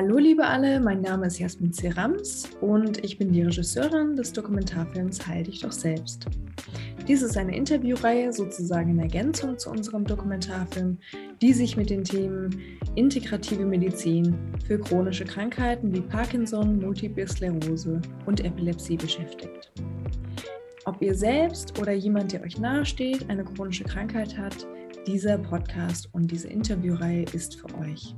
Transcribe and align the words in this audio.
Hallo 0.00 0.16
liebe 0.18 0.46
alle, 0.46 0.78
mein 0.78 1.00
Name 1.00 1.26
ist 1.26 1.40
Jasmin 1.40 1.72
Cerams 1.72 2.48
und 2.60 3.04
ich 3.04 3.18
bin 3.18 3.32
die 3.32 3.42
Regisseurin 3.42 4.14
des 4.14 4.32
Dokumentarfilms 4.32 5.26
Heil 5.26 5.42
dich 5.42 5.58
doch 5.58 5.72
selbst. 5.72 6.24
Dies 7.08 7.20
ist 7.20 7.36
eine 7.36 7.56
Interviewreihe 7.56 8.32
sozusagen 8.32 8.90
in 8.90 9.00
Ergänzung 9.00 9.58
zu 9.58 9.70
unserem 9.70 10.04
Dokumentarfilm, 10.04 10.98
die 11.42 11.52
sich 11.52 11.76
mit 11.76 11.90
den 11.90 12.04
Themen 12.04 12.78
integrative 12.94 13.64
Medizin 13.64 14.36
für 14.68 14.78
chronische 14.78 15.24
Krankheiten 15.24 15.92
wie 15.92 16.02
Parkinson, 16.02 16.78
Multiple 16.78 17.26
Sklerose 17.26 18.00
und 18.24 18.44
Epilepsie 18.44 18.96
beschäftigt. 18.96 19.72
Ob 20.84 21.02
ihr 21.02 21.16
selbst 21.16 21.76
oder 21.80 21.92
jemand, 21.92 22.30
der 22.30 22.44
euch 22.44 22.56
nahesteht, 22.60 23.28
eine 23.28 23.42
chronische 23.42 23.82
Krankheit 23.82 24.38
hat, 24.38 24.64
dieser 25.08 25.38
Podcast 25.38 26.08
und 26.12 26.30
diese 26.30 26.46
Interviewreihe 26.46 27.24
ist 27.32 27.56
für 27.56 27.76
euch. 27.80 28.14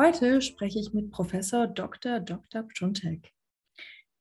Heute 0.00 0.40
spreche 0.42 0.78
ich 0.78 0.94
mit 0.94 1.10
Professor 1.10 1.66
Dr. 1.66 2.20
Dr. 2.20 2.62
Pschuntek. 2.62 3.34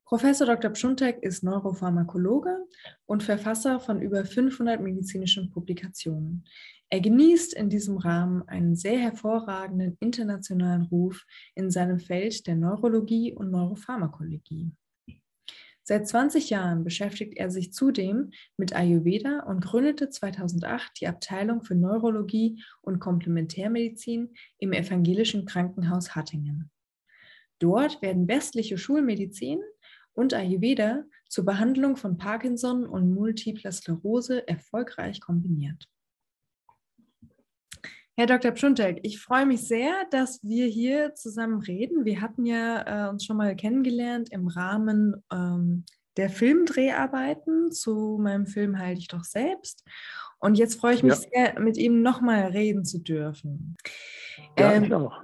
Professor 0.06 0.48
Dr. 0.48 0.72
Pschuntek 0.72 1.22
ist 1.22 1.44
Neuropharmakologe 1.44 2.66
und 3.06 3.22
Verfasser 3.22 3.80
von 3.80 4.02
über 4.02 4.26
500 4.26 4.82
medizinischen 4.82 5.52
Publikationen. 5.52 6.46
Er 6.90 7.00
genießt 7.00 7.54
in 7.54 7.70
diesem 7.70 7.98
Rahmen 7.98 8.42
einen 8.48 8.76
sehr 8.76 8.98
hervorragenden 8.98 9.98
internationalen 10.00 10.82
Ruf 10.82 11.24
in 11.54 11.70
seinem 11.70 12.00
Feld 12.00 12.48
der 12.48 12.56
Neurologie 12.56 13.36
und 13.36 13.52
Neuropharmakologie. 13.52 14.72
Seit 15.90 16.06
20 16.06 16.50
Jahren 16.50 16.84
beschäftigt 16.84 17.38
er 17.38 17.50
sich 17.50 17.72
zudem 17.72 18.32
mit 18.58 18.76
Ayurveda 18.76 19.44
und 19.44 19.64
gründete 19.64 20.10
2008 20.10 21.00
die 21.00 21.08
Abteilung 21.08 21.64
für 21.64 21.76
Neurologie 21.76 22.62
und 22.82 23.00
Komplementärmedizin 23.00 24.34
im 24.58 24.74
Evangelischen 24.74 25.46
Krankenhaus 25.46 26.14
Hattingen. 26.14 26.70
Dort 27.60 28.02
werden 28.02 28.28
westliche 28.28 28.78
Schulmedizin 28.78 29.62
und 30.12 30.34
Ayurveda 30.34 31.06
zur 31.30 31.46
Behandlung 31.46 31.96
von 31.96 32.18
Parkinson 32.18 32.86
und 32.86 33.14
multipler 33.14 33.72
Sklerose 33.72 34.46
erfolgreich 34.46 35.22
kombiniert. 35.22 35.88
Herr 38.20 38.26
Dr. 38.26 38.50
Pschuntek, 38.50 39.02
ich 39.04 39.20
freue 39.20 39.46
mich 39.46 39.68
sehr, 39.68 39.94
dass 40.10 40.44
wir 40.44 40.66
hier 40.66 41.14
zusammen 41.14 41.62
reden. 41.62 42.04
Wir 42.04 42.20
hatten 42.20 42.48
ja 42.48 43.06
äh, 43.06 43.10
uns 43.12 43.24
schon 43.24 43.38
mal 43.38 43.56
kennengelernt 43.56 44.30
im 44.32 44.48
Rahmen 44.48 45.24
ähm, 45.32 45.86
der 46.18 46.32
Filmdreharbeiten 46.32 47.72
zu 47.72 48.18
meinem 48.20 48.48
Film 48.48 48.80
Heil 48.80 48.96
dich 48.96 49.08
doch 49.08 49.24
selbst. 49.24 49.84
Und 50.40 50.58
jetzt 50.58 50.80
freue 50.80 50.96
ich 50.96 51.04
mich 51.04 51.14
ja. 51.14 51.30
sehr, 51.32 51.60
mit 51.60 51.78
ihm 51.78 52.02
nochmal 52.02 52.48
reden 52.48 52.86
zu 52.86 52.98
dürfen. 52.98 53.78
Ja, 54.58 54.74
ähm, 54.74 54.86
ich 54.86 54.94
auch. 54.96 55.22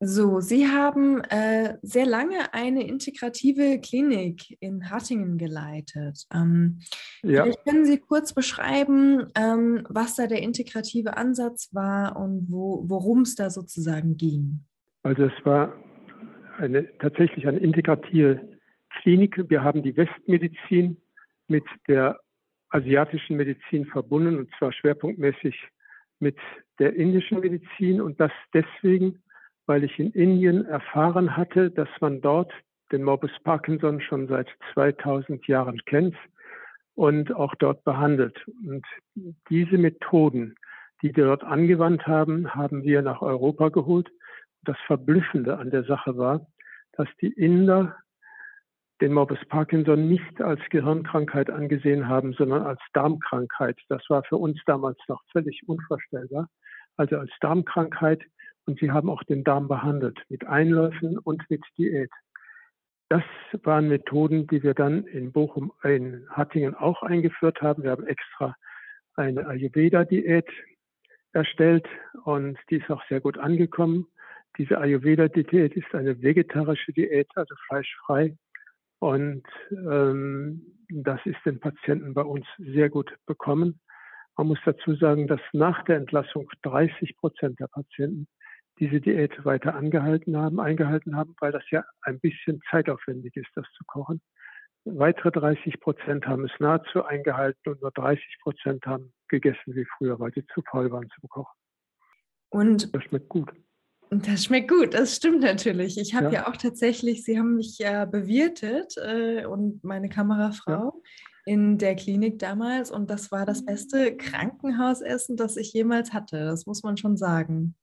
So, 0.00 0.40
Sie 0.40 0.66
haben 0.66 1.22
äh, 1.24 1.78
sehr 1.82 2.04
lange 2.04 2.52
eine 2.52 2.86
integrative 2.86 3.80
Klinik 3.80 4.56
in 4.60 4.90
Hattingen 4.90 5.38
geleitet. 5.38 6.26
Ähm, 6.34 6.80
ja. 7.22 7.44
Vielleicht 7.44 7.64
können 7.64 7.84
Sie 7.84 7.98
kurz 7.98 8.34
beschreiben, 8.34 9.28
ähm, 9.36 9.86
was 9.88 10.16
da 10.16 10.26
der 10.26 10.42
integrative 10.42 11.16
Ansatz 11.16 11.72
war 11.72 12.16
und 12.16 12.46
wo, 12.50 12.84
worum 12.86 13.22
es 13.22 13.34
da 13.34 13.50
sozusagen 13.50 14.16
ging. 14.16 14.64
Also 15.02 15.24
es 15.24 15.44
war 15.44 15.72
eine, 16.58 16.86
tatsächlich 16.98 17.46
eine 17.46 17.58
integrative 17.58 18.58
Klinik. 19.00 19.48
Wir 19.48 19.62
haben 19.62 19.82
die 19.82 19.96
Westmedizin 19.96 20.96
mit 21.48 21.64
der 21.88 22.18
asiatischen 22.70 23.36
Medizin 23.36 23.86
verbunden 23.86 24.38
und 24.38 24.50
zwar 24.58 24.72
schwerpunktmäßig 24.72 25.54
mit 26.18 26.36
der 26.78 26.94
indischen 26.94 27.40
Medizin 27.40 28.00
und 28.00 28.18
das 28.18 28.32
deswegen, 28.52 29.22
weil 29.66 29.84
ich 29.84 29.98
in 29.98 30.10
Indien 30.12 30.64
erfahren 30.66 31.36
hatte, 31.36 31.70
dass 31.70 31.88
man 32.00 32.20
dort 32.20 32.52
den 32.92 33.02
Morbus 33.02 33.30
Parkinson 33.42 34.00
schon 34.00 34.28
seit 34.28 34.48
2000 34.74 35.46
Jahren 35.46 35.80
kennt 35.86 36.16
und 36.94 37.34
auch 37.34 37.54
dort 37.56 37.84
behandelt. 37.84 38.38
Und 38.66 38.84
diese 39.48 39.78
Methoden, 39.78 40.54
die 41.02 41.14
wir 41.16 41.24
dort 41.24 41.44
angewandt 41.44 42.06
haben, 42.06 42.54
haben 42.54 42.82
wir 42.84 43.02
nach 43.02 43.22
Europa 43.22 43.70
geholt. 43.70 44.10
Das 44.62 44.76
Verblüffende 44.86 45.58
an 45.58 45.70
der 45.70 45.84
Sache 45.84 46.16
war, 46.16 46.46
dass 46.92 47.08
die 47.20 47.32
Inder 47.32 47.96
den 49.00 49.12
Morbus 49.12 49.44
Parkinson 49.48 50.08
nicht 50.08 50.40
als 50.40 50.60
Gehirnkrankheit 50.70 51.50
angesehen 51.50 52.08
haben, 52.08 52.32
sondern 52.32 52.62
als 52.62 52.80
Darmkrankheit. 52.92 53.78
Das 53.88 54.02
war 54.08 54.22
für 54.24 54.36
uns 54.36 54.60
damals 54.66 54.98
noch 55.08 55.20
völlig 55.32 55.62
unvorstellbar. 55.66 56.48
Also 56.96 57.18
als 57.18 57.30
Darmkrankheit, 57.40 58.22
und 58.66 58.78
sie 58.80 58.90
haben 58.90 59.10
auch 59.10 59.22
den 59.24 59.44
Darm 59.44 59.68
behandelt 59.68 60.18
mit 60.28 60.46
Einläufen 60.46 61.18
und 61.18 61.42
mit 61.50 61.62
Diät. 61.76 62.10
Das 63.08 63.22
waren 63.62 63.88
Methoden, 63.88 64.46
die 64.46 64.62
wir 64.62 64.74
dann 64.74 65.04
in 65.04 65.32
Bochum, 65.32 65.72
in 65.82 66.26
Hattingen 66.30 66.74
auch 66.74 67.02
eingeführt 67.02 67.60
haben. 67.60 67.82
Wir 67.82 67.90
haben 67.90 68.06
extra 68.06 68.56
eine 69.14 69.46
Ayurveda-Diät 69.46 70.48
erstellt 71.32 71.86
und 72.24 72.58
die 72.70 72.76
ist 72.76 72.90
auch 72.90 73.02
sehr 73.08 73.20
gut 73.20 73.38
angekommen. 73.38 74.06
Diese 74.56 74.78
Ayurveda-Diät 74.78 75.74
ist 75.74 75.94
eine 75.94 76.22
vegetarische 76.22 76.92
Diät, 76.92 77.28
also 77.34 77.54
fleischfrei. 77.66 78.36
Und 79.00 79.44
ähm, 79.70 80.62
das 80.88 81.20
ist 81.24 81.38
den 81.44 81.60
Patienten 81.60 82.14
bei 82.14 82.22
uns 82.22 82.46
sehr 82.58 82.88
gut 82.88 83.14
bekommen. 83.26 83.80
Man 84.36 84.48
muss 84.48 84.58
dazu 84.64 84.94
sagen, 84.94 85.26
dass 85.26 85.40
nach 85.52 85.84
der 85.84 85.96
Entlassung 85.96 86.48
30 86.62 87.16
Prozent 87.16 87.60
der 87.60 87.68
Patienten 87.68 88.26
diese 88.78 89.00
Diät 89.00 89.44
weiter 89.44 89.74
angehalten 89.74 90.36
haben, 90.36 90.60
eingehalten 90.60 91.16
haben, 91.16 91.34
weil 91.40 91.52
das 91.52 91.64
ja 91.70 91.84
ein 92.02 92.20
bisschen 92.20 92.60
zeitaufwendig 92.70 93.36
ist, 93.36 93.50
das 93.54 93.66
zu 93.76 93.84
kochen. 93.86 94.20
Weitere 94.84 95.30
30 95.30 95.80
Prozent 95.80 96.26
haben 96.26 96.44
es 96.44 96.52
nahezu 96.58 97.04
eingehalten 97.04 97.70
und 97.70 97.80
nur 97.80 97.90
30 97.92 98.22
Prozent 98.42 98.84
haben 98.84 99.12
gegessen 99.28 99.74
wie 99.74 99.86
früher, 99.96 100.18
weil 100.20 100.32
sie 100.34 100.44
zu 100.52 100.62
faul 100.62 100.90
waren 100.90 101.08
zum 101.18 101.28
Kochen. 101.28 101.56
Und 102.50 102.94
das 102.94 103.04
schmeckt 103.04 103.28
gut. 103.28 103.50
Das 104.10 104.44
schmeckt 104.44 104.70
gut, 104.70 104.94
das 104.94 105.16
stimmt 105.16 105.40
natürlich. 105.40 105.98
Ich 105.98 106.14
habe 106.14 106.26
ja. 106.26 106.32
ja. 106.32 106.48
auch 106.48 106.56
tatsächlich, 106.56 107.24
Sie 107.24 107.38
haben 107.38 107.56
mich 107.56 107.78
ja 107.78 108.04
bewirtet 108.04 108.94
äh, 108.98 109.46
und 109.46 109.82
meine 109.82 110.08
Kamerafrau 110.08 110.70
ja. 110.70 110.92
In 111.44 111.78
der 111.78 111.94
Klinik 111.94 112.38
damals 112.38 112.90
und 112.90 113.10
das 113.10 113.30
war 113.30 113.44
das 113.44 113.64
beste 113.64 114.16
Krankenhausessen, 114.16 115.36
das 115.36 115.56
ich 115.56 115.72
jemals 115.72 116.12
hatte. 116.12 116.44
Das 116.44 116.66
muss 116.66 116.82
man 116.82 116.96
schon 116.96 117.16
sagen. 117.16 117.74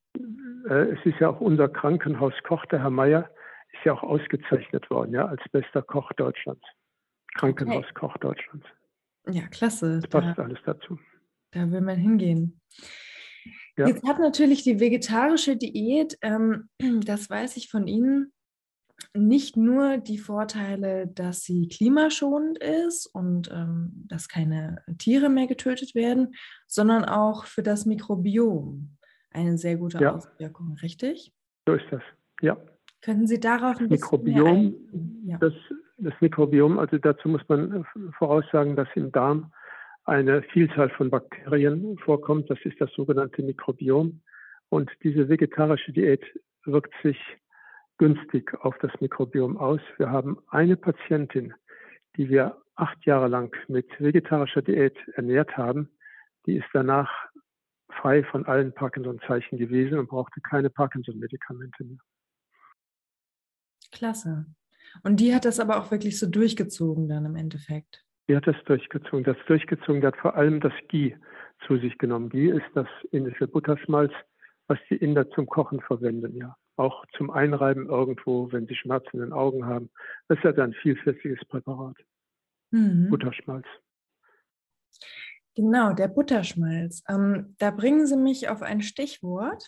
Äh, 0.67 0.94
es 0.94 1.05
ist 1.05 1.19
ja 1.19 1.29
auch 1.29 1.41
unser 1.41 1.69
Krankenhauskoch, 1.69 2.66
der 2.67 2.79
Herr 2.79 2.89
Meier, 2.89 3.29
ist 3.73 3.85
ja 3.85 3.94
auch 3.94 4.03
ausgezeichnet 4.03 4.89
worden, 4.89 5.13
ja, 5.13 5.25
als 5.25 5.41
bester 5.51 5.81
Koch 5.81 6.11
Deutschlands. 6.13 6.63
Krankenhauskoch 7.35 8.16
okay. 8.16 8.19
Deutschlands. 8.21 8.66
Ja, 9.29 9.47
klasse. 9.47 10.00
Das 10.01 10.09
passt 10.09 10.38
da, 10.38 10.44
alles 10.44 10.59
dazu. 10.66 11.00
Da 11.51 11.71
will 11.71 11.81
man 11.81 11.97
hingehen. 11.97 12.59
Ja. 13.77 13.88
Jetzt 13.88 14.07
hat 14.07 14.19
natürlich 14.19 14.63
die 14.63 14.79
vegetarische 14.79 15.55
Diät, 15.55 16.17
ähm, 16.21 16.69
das 17.05 17.29
weiß 17.29 17.57
ich 17.57 17.69
von 17.69 17.88
Ihnen, 17.88 18.33
nicht 19.13 19.57
nur 19.57 19.97
die 19.97 20.17
Vorteile, 20.17 21.07
dass 21.07 21.41
sie 21.41 21.67
klimaschonend 21.67 22.57
ist 22.57 23.07
und 23.07 23.50
ähm, 23.51 24.06
dass 24.07 24.28
keine 24.28 24.84
Tiere 24.97 25.29
mehr 25.29 25.47
getötet 25.47 25.95
werden, 25.95 26.34
sondern 26.67 27.06
auch 27.06 27.45
für 27.45 27.63
das 27.63 27.85
Mikrobiom 27.85 28.97
eine 29.31 29.57
sehr 29.57 29.78
gute 29.78 30.00
ja. 30.00 30.16
Auswirkung, 30.16 30.78
richtig? 30.81 31.34
So 31.67 31.73
ist 31.73 31.85
das, 31.91 32.01
ja. 32.41 32.57
Können 33.01 33.25
Sie 33.28 33.39
darauf 33.39 33.79
ein 33.79 33.88
Mikrobiom, 33.88 34.75
ja. 35.25 35.38
das, 35.39 35.53
das 35.97 36.13
Mikrobiom, 36.19 36.78
also 36.78 36.97
dazu 36.97 37.29
muss 37.29 37.41
man 37.47 37.85
voraussagen, 38.18 38.75
dass 38.75 38.88
im 38.95 39.12
Darm 39.12 39.51
eine 40.06 40.44
Vielzahl 40.44 40.89
von 40.91 41.09
Bakterien 41.09 41.97
vorkommt. 42.00 42.50
Das 42.50 42.59
ist 42.63 42.79
das 42.79 42.91
sogenannte 42.94 43.44
Mikrobiom. 43.44 44.21
Und 44.69 44.89
diese 45.03 45.30
vegetarische 45.30 45.92
Diät 45.92 46.24
wirkt 46.65 46.94
sich 47.03 47.18
günstig 48.01 48.51
auf 48.65 48.75
das 48.80 48.92
Mikrobiom 49.00 49.57
aus. 49.57 49.80
Wir 49.98 50.09
haben 50.09 50.39
eine 50.48 50.75
Patientin, 50.75 51.53
die 52.18 52.30
wir 52.30 52.59
acht 52.74 53.06
Jahre 53.06 53.27
lang 53.27 53.56
mit 53.68 53.86
vegetarischer 54.00 54.63
Diät 54.63 54.98
ernährt 55.13 55.56
haben. 55.56 55.88
Die 56.48 56.56
ist 56.56 56.65
danach 56.74 57.12
frei 57.92 58.24
von 58.24 58.48
allen 58.48 58.74
Parkinson-Zeichen 58.74 59.59
gewesen 59.59 60.00
und 60.00 60.09
brauchte 60.09 60.42
keine 60.42 60.71
Parkinson-Medikamente 60.71 61.83
mehr. 61.83 62.00
Klasse. 63.92 64.48
Und 65.03 65.19
die 65.19 65.36
hat 65.36 65.45
das 65.45 65.59
aber 65.59 65.77
auch 65.77 65.92
wirklich 65.92 66.18
so 66.18 66.25
durchgezogen 66.25 67.07
dann 67.07 67.27
im 67.27 67.36
Endeffekt. 67.36 68.03
Die 68.27 68.36
hat 68.36 68.48
das 68.48 68.56
durchgezogen. 68.65 69.25
Das 69.25 69.38
durchgezogen, 69.45 70.01
die 70.01 70.07
hat 70.07 70.18
vor 70.18 70.36
allem 70.36 70.59
das 70.59 70.74
Ghee 70.88 71.19
zu 71.68 71.77
sich 71.77 71.95
genommen. 72.00 72.30
Ghee 72.30 72.50
ist 72.50 72.65
das 72.74 72.88
indische 73.12 73.48
Butterschmalz, 73.48 74.12
was 74.65 74.80
die 74.89 74.95
Inder 74.95 75.30
zum 75.30 75.45
Kochen 75.45 75.81
verwenden, 75.81 76.36
ja. 76.36 76.57
Auch 76.77 77.06
zum 77.18 77.29
Einreiben 77.29 77.88
irgendwo, 77.88 78.51
wenn 78.51 78.68
sie 78.68 78.75
Schmerzen 78.75 79.18
in 79.18 79.19
den 79.21 79.33
Augen 79.33 79.65
haben. 79.65 79.89
Das 80.27 80.38
ist 80.38 80.44
ja 80.44 80.63
ein 80.63 80.73
vielfältiges 80.73 81.44
Präparat. 81.47 81.97
Mhm. 82.71 83.09
Butterschmalz. 83.09 83.65
Genau, 85.56 85.94
der 85.94 86.07
Butterschmalz. 86.07 87.03
Ähm, 87.09 87.56
da 87.59 87.71
bringen 87.71 88.07
Sie 88.07 88.15
mich 88.15 88.47
auf 88.50 88.62
ein 88.62 88.81
Stichwort. 88.81 89.68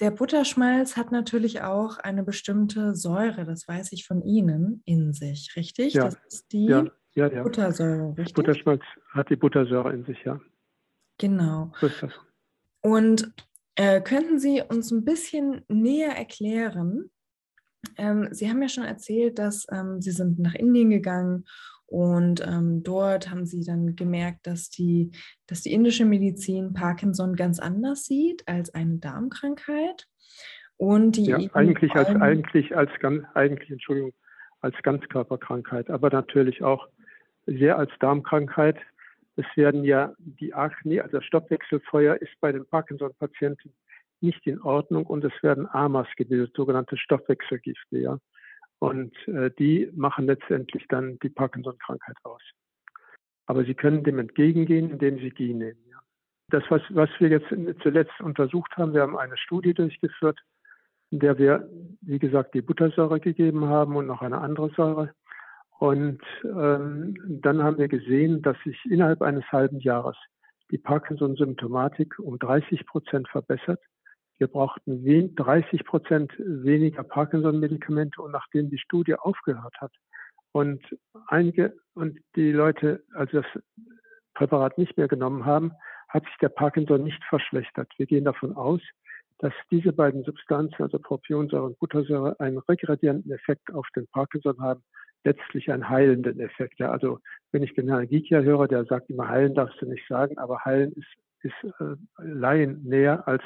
Der 0.00 0.10
Butterschmalz 0.10 0.96
hat 0.96 1.12
natürlich 1.12 1.62
auch 1.62 1.98
eine 1.98 2.24
bestimmte 2.24 2.96
Säure, 2.96 3.44
das 3.44 3.68
weiß 3.68 3.92
ich 3.92 4.06
von 4.06 4.22
Ihnen, 4.22 4.82
in 4.86 5.12
sich, 5.12 5.52
richtig? 5.56 5.94
Ja. 5.94 6.04
Das 6.04 6.16
ist 6.26 6.52
die 6.52 6.66
Ja, 6.66 6.84
ja, 7.14 7.28
ja. 7.28 7.42
Buttersäure, 7.42 8.16
richtig? 8.16 8.34
Butterschmalz 8.34 8.82
hat 9.12 9.30
die 9.30 9.36
Buttersäure 9.36 9.92
in 9.92 10.04
sich, 10.04 10.18
ja. 10.24 10.40
Genau. 11.18 11.72
So 11.80 11.86
ist 11.86 12.02
das. 12.02 12.12
Und 12.80 13.32
äh, 13.76 14.00
könnten 14.00 14.38
Sie 14.38 14.62
uns 14.62 14.90
ein 14.90 15.04
bisschen 15.04 15.62
näher 15.68 16.16
erklären? 16.16 17.10
Ähm, 17.96 18.28
Sie 18.30 18.48
haben 18.48 18.62
ja 18.62 18.68
schon 18.68 18.84
erzählt, 18.84 19.38
dass 19.38 19.66
ähm, 19.70 20.00
Sie 20.00 20.10
sind 20.10 20.38
nach 20.38 20.54
Indien 20.54 20.90
gegangen 20.90 21.44
und 21.86 22.44
ähm, 22.46 22.82
dort 22.82 23.30
haben 23.30 23.46
Sie 23.46 23.62
dann 23.64 23.94
gemerkt, 23.94 24.46
dass 24.46 24.70
die, 24.70 25.10
dass 25.46 25.62
die 25.62 25.72
indische 25.72 26.04
Medizin 26.04 26.72
Parkinson 26.72 27.36
ganz 27.36 27.58
anders 27.58 28.04
sieht 28.04 28.46
als 28.48 28.74
eine 28.74 28.98
Darmkrankheit. 28.98 30.06
Und 30.76 31.16
die 31.16 31.26
Ja, 31.26 31.38
eigentlich 31.52 31.92
als 31.92 32.08
eigentlich 32.08 32.76
als 32.76 32.90
ganz 33.00 33.24
eigentlich 33.34 33.70
Entschuldigung 33.70 34.12
als 34.60 34.74
Ganzkörperkrankheit, 34.82 35.90
aber 35.90 36.10
natürlich 36.10 36.62
auch 36.62 36.88
sehr 37.46 37.78
als 37.78 37.92
Darmkrankheit. 38.00 38.78
Es 39.36 39.46
werden 39.56 39.84
ja 39.84 40.14
die 40.18 40.54
Akne, 40.54 41.02
also 41.02 41.20
Stoffwechselfeuer 41.20 42.16
ist 42.16 42.32
bei 42.40 42.52
den 42.52 42.66
Parkinson-Patienten 42.66 43.74
nicht 44.20 44.46
in 44.46 44.60
Ordnung 44.62 45.06
und 45.06 45.24
es 45.24 45.42
werden 45.42 45.68
AMAs 45.68 46.08
gebildet, 46.16 46.54
sogenannte 46.56 46.96
Stoffwechselgifte, 46.96 47.98
ja. 47.98 48.18
Und 48.78 49.16
äh, 49.28 49.50
die 49.58 49.90
machen 49.94 50.26
letztendlich 50.26 50.84
dann 50.88 51.18
die 51.20 51.28
Parkinson-Krankheit 51.28 52.16
aus. 52.22 52.42
Aber 53.46 53.64
sie 53.64 53.74
können 53.74 54.04
dem 54.04 54.18
entgegengehen, 54.18 54.90
indem 54.90 55.18
sie 55.18 55.30
Gi 55.30 55.54
nehmen. 55.54 55.84
Ja. 55.88 56.00
Das, 56.50 56.64
was, 56.68 56.82
was 56.90 57.10
wir 57.18 57.28
jetzt 57.28 57.48
zuletzt 57.82 58.20
untersucht 58.20 58.76
haben, 58.76 58.94
wir 58.94 59.02
haben 59.02 59.16
eine 59.16 59.36
Studie 59.36 59.74
durchgeführt, 59.74 60.40
in 61.10 61.20
der 61.20 61.38
wir, 61.38 61.68
wie 62.00 62.18
gesagt, 62.18 62.54
die 62.54 62.62
Buttersäure 62.62 63.20
gegeben 63.20 63.66
haben 63.66 63.96
und 63.96 64.06
noch 64.06 64.22
eine 64.22 64.38
andere 64.38 64.70
Säure. 64.70 65.14
Und 65.78 66.20
ähm, 66.44 67.16
dann 67.42 67.62
haben 67.62 67.78
wir 67.78 67.88
gesehen, 67.88 68.42
dass 68.42 68.56
sich 68.64 68.78
innerhalb 68.86 69.22
eines 69.22 69.44
halben 69.50 69.80
Jahres 69.80 70.16
die 70.70 70.78
Parkinson-Symptomatik 70.78 72.18
um 72.18 72.38
30 72.38 72.86
Prozent 72.86 73.28
verbessert. 73.28 73.80
Wir 74.38 74.48
brauchten 74.48 75.04
wen 75.04 75.34
30 75.34 75.84
Prozent 75.84 76.32
weniger 76.38 77.02
Parkinson-Medikamente 77.02 78.22
und 78.22 78.32
nachdem 78.32 78.70
die 78.70 78.78
Studie 78.78 79.14
aufgehört 79.14 79.74
hat 79.80 79.92
und 80.52 80.82
einige 81.28 81.74
und 81.94 82.18
die 82.36 82.52
Leute 82.52 83.02
also 83.12 83.42
das 83.42 83.62
Präparat 84.34 84.78
nicht 84.78 84.96
mehr 84.96 85.08
genommen 85.08 85.44
haben, 85.44 85.72
hat 86.08 86.24
sich 86.24 86.36
der 86.40 86.48
Parkinson 86.48 87.04
nicht 87.04 87.22
verschlechtert. 87.24 87.92
Wir 87.96 88.06
gehen 88.06 88.24
davon 88.24 88.56
aus, 88.56 88.80
dass 89.38 89.52
diese 89.70 89.92
beiden 89.92 90.22
Substanzen, 90.24 90.82
also 90.82 90.98
Propionsäure 90.98 91.64
und 91.64 91.78
Buttersäure, 91.78 92.38
einen 92.40 92.58
regredienten 92.58 93.32
Effekt 93.32 93.72
auf 93.72 93.86
den 93.96 94.06
Parkinson 94.08 94.60
haben, 94.60 94.82
letztlich 95.24 95.70
einen 95.70 95.88
heilenden 95.88 96.38
Effekt. 96.40 96.78
Ja, 96.78 96.90
also 96.90 97.18
wenn 97.52 97.62
ich 97.62 97.74
den 97.74 97.88
Herrn 97.88 98.08
Gikia 98.08 98.40
höre, 98.40 98.68
der 98.68 98.84
sagt 98.84 99.10
immer, 99.10 99.28
heilen 99.28 99.54
darfst 99.54 99.80
du 99.80 99.86
nicht 99.86 100.06
sagen, 100.08 100.38
aber 100.38 100.64
heilen 100.64 100.92
ist, 100.92 101.08
ist 101.42 101.74
äh, 101.80 101.96
Laien 102.18 102.82
näher 102.84 103.26
als 103.26 103.42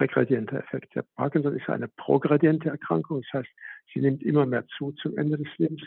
regredienter 0.00 0.58
Effekt. 0.58 0.94
Der 0.94 1.04
Parkinson 1.16 1.56
ist 1.56 1.68
eine 1.68 1.88
progrediente 1.88 2.68
Erkrankung, 2.68 3.22
das 3.22 3.40
heißt, 3.40 3.50
sie 3.92 4.00
nimmt 4.00 4.22
immer 4.22 4.46
mehr 4.46 4.66
zu 4.78 4.92
zum 4.92 5.16
Ende 5.16 5.38
des 5.38 5.48
Lebens, 5.58 5.82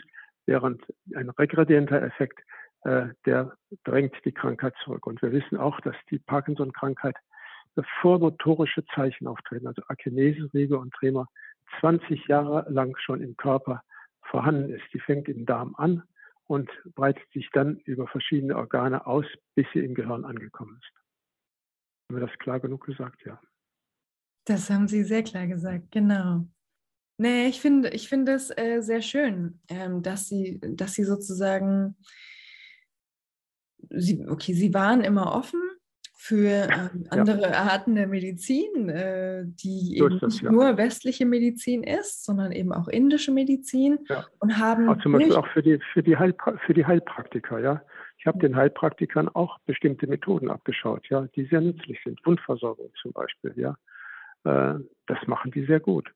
während 0.46 0.82
ein 1.14 1.30
regredienter 1.30 2.02
Effekt, 2.02 2.40
äh, 2.84 3.08
der 3.24 3.52
drängt 3.84 4.14
die 4.24 4.32
Krankheit 4.32 4.74
zurück. 4.84 5.06
Und 5.06 5.20
wir 5.22 5.32
wissen 5.32 5.58
auch, 5.58 5.80
dass 5.80 5.96
die 6.10 6.18
Parkinson-Krankheit 6.18 7.16
bevor 7.74 8.18
motorische 8.18 8.84
Zeichen 8.94 9.26
auftreten, 9.26 9.66
also 9.66 9.82
Akinese, 9.88 10.48
Rege 10.54 10.78
und 10.78 10.94
Tremor, 10.94 11.28
20 11.80 12.26
Jahre 12.26 12.64
lang 12.70 12.96
schon 12.98 13.20
im 13.20 13.36
Körper 13.36 13.82
vorhanden 14.30 14.70
ist. 14.70 14.84
Die 14.92 15.00
fängt 15.00 15.28
im 15.28 15.46
Darm 15.46 15.74
an 15.76 16.02
und 16.46 16.70
breitet 16.94 17.30
sich 17.32 17.48
dann 17.52 17.78
über 17.78 18.06
verschiedene 18.06 18.56
Organe 18.56 19.06
aus, 19.06 19.26
bis 19.54 19.66
sie 19.72 19.80
im 19.80 19.94
Gehirn 19.94 20.24
angekommen 20.24 20.78
ist. 20.80 20.92
Haben 22.08 22.20
wir 22.20 22.26
das 22.26 22.38
klar 22.38 22.60
genug 22.60 22.86
gesagt? 22.86 23.24
Ja. 23.24 23.40
Das 24.44 24.70
haben 24.70 24.86
Sie 24.86 25.02
sehr 25.02 25.24
klar 25.24 25.46
gesagt, 25.48 25.90
genau. 25.90 26.46
Nee, 27.18 27.48
ich 27.48 27.60
finde, 27.60 27.90
ich 27.90 28.08
finde 28.08 28.32
es 28.32 28.50
äh, 28.56 28.80
sehr 28.80 29.02
schön, 29.02 29.60
ähm, 29.68 30.02
dass 30.02 30.28
Sie, 30.28 30.60
dass 30.60 30.94
Sie 30.94 31.02
sozusagen, 31.02 31.96
Sie, 33.90 34.24
okay, 34.28 34.52
Sie 34.52 34.72
waren 34.72 35.00
immer 35.00 35.34
offen 35.34 35.65
für 36.18 36.68
ähm, 36.72 37.06
andere 37.10 37.54
Arten 37.56 37.94
der 37.94 38.06
Medizin, 38.06 38.88
äh, 38.88 39.44
die 39.46 39.96
So 39.98 40.06
eben 40.06 40.18
das, 40.18 40.32
nicht 40.32 40.42
ja. 40.42 40.50
nur 40.50 40.76
westliche 40.78 41.26
Medizin 41.26 41.82
ist, 41.84 42.24
sondern 42.24 42.52
eben 42.52 42.72
auch 42.72 42.88
indische 42.88 43.30
Medizin 43.32 43.98
Ja. 44.08 44.24
und 44.38 44.58
haben 44.58 44.88
Auch 44.88 44.98
zum 45.02 45.12
Beispiel 45.12 45.34
auch 45.36 45.46
für 45.48 45.62
die, 45.62 45.78
für 45.92 46.02
die, 46.02 46.16
Heilpra 46.16 46.56
für 46.64 46.72
die 46.74 46.86
Heilpraktiker, 46.86 47.58
ja. 47.60 47.82
Ich 48.18 48.26
habe 48.26 48.38
den 48.38 48.56
Heilpraktikern 48.56 49.28
auch 49.28 49.58
bestimmte 49.66 50.06
Methoden 50.06 50.50
abgeschaut, 50.50 51.06
ja, 51.10 51.26
die 51.36 51.44
sehr 51.46 51.60
nützlich 51.60 52.00
sind. 52.02 52.18
Wundversorgung 52.24 52.90
zum 53.00 53.12
Beispiel, 53.12 53.52
ja. 53.56 53.76
Äh, 54.44 54.80
das 55.06 55.18
machen 55.26 55.50
die 55.52 55.66
sehr 55.66 55.80
gut. 55.80 56.10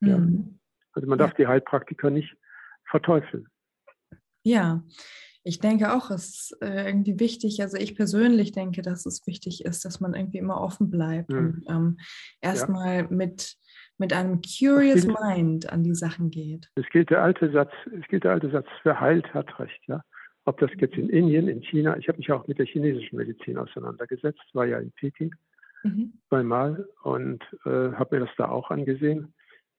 ja. 0.00 0.18
Mhm. 0.18 0.58
Also 0.92 1.06
man 1.08 1.18
Ja. 1.18 1.26
darf 1.26 1.34
die 1.36 1.46
Heilpraktiker 1.46 2.10
nicht 2.10 2.36
verteufeln. 2.84 3.46
Ja, 4.42 4.82
ich 5.46 5.60
denke 5.60 5.94
auch, 5.94 6.10
es 6.10 6.28
ist 6.52 6.58
äh, 6.60 6.86
irgendwie 6.86 7.20
wichtig, 7.20 7.62
also 7.62 7.76
ich 7.76 7.94
persönlich 7.94 8.50
denke, 8.52 8.82
dass 8.82 9.06
es 9.06 9.26
wichtig 9.26 9.64
ist, 9.64 9.84
dass 9.84 10.00
man 10.00 10.12
irgendwie 10.14 10.38
immer 10.38 10.60
offen 10.60 10.90
bleibt 10.90 11.30
Mhm. 11.30 11.38
und 11.38 11.64
ähm, 11.68 11.98
erstmal 12.40 13.06
mit, 13.08 13.54
mit 13.96 14.12
einem 14.12 14.40
curious 14.42 15.06
gilt- 15.06 15.20
mind 15.20 15.72
an 15.72 15.84
die 15.84 15.94
Sachen 15.94 16.30
geht. 16.30 16.68
Es 16.74 16.88
gilt 16.90 17.10
der 17.10 17.22
alte 17.22 17.50
Satz, 17.52 17.70
es 17.98 18.06
gilt 18.08 18.24
der 18.24 18.32
alte 18.32 18.50
Satz, 18.50 18.66
wer 18.82 19.00
heilt, 19.00 19.32
hat 19.34 19.58
recht, 19.60 19.80
ja. 19.86 20.02
Ob 20.44 20.58
das 20.58 20.70
jetzt 20.78 20.94
in 20.96 21.08
Indien, 21.08 21.48
in 21.48 21.62
China, 21.62 21.96
ich 21.96 22.08
habe 22.08 22.18
mich 22.18 22.30
auch 22.32 22.46
mit 22.48 22.58
der 22.58 22.66
chinesischen 22.66 23.16
Medizin 23.16 23.56
auseinandergesetzt, 23.58 24.42
war 24.52 24.66
ja 24.66 24.78
in 24.78 24.90
Peking 24.92 25.32
Mhm. 25.84 26.14
zweimal 26.28 26.88
und 27.04 27.42
äh, 27.64 27.92
habe 27.92 28.16
mir 28.18 28.26
das 28.26 28.34
da 28.36 28.48
auch 28.48 28.70
angesehen. 28.70 29.32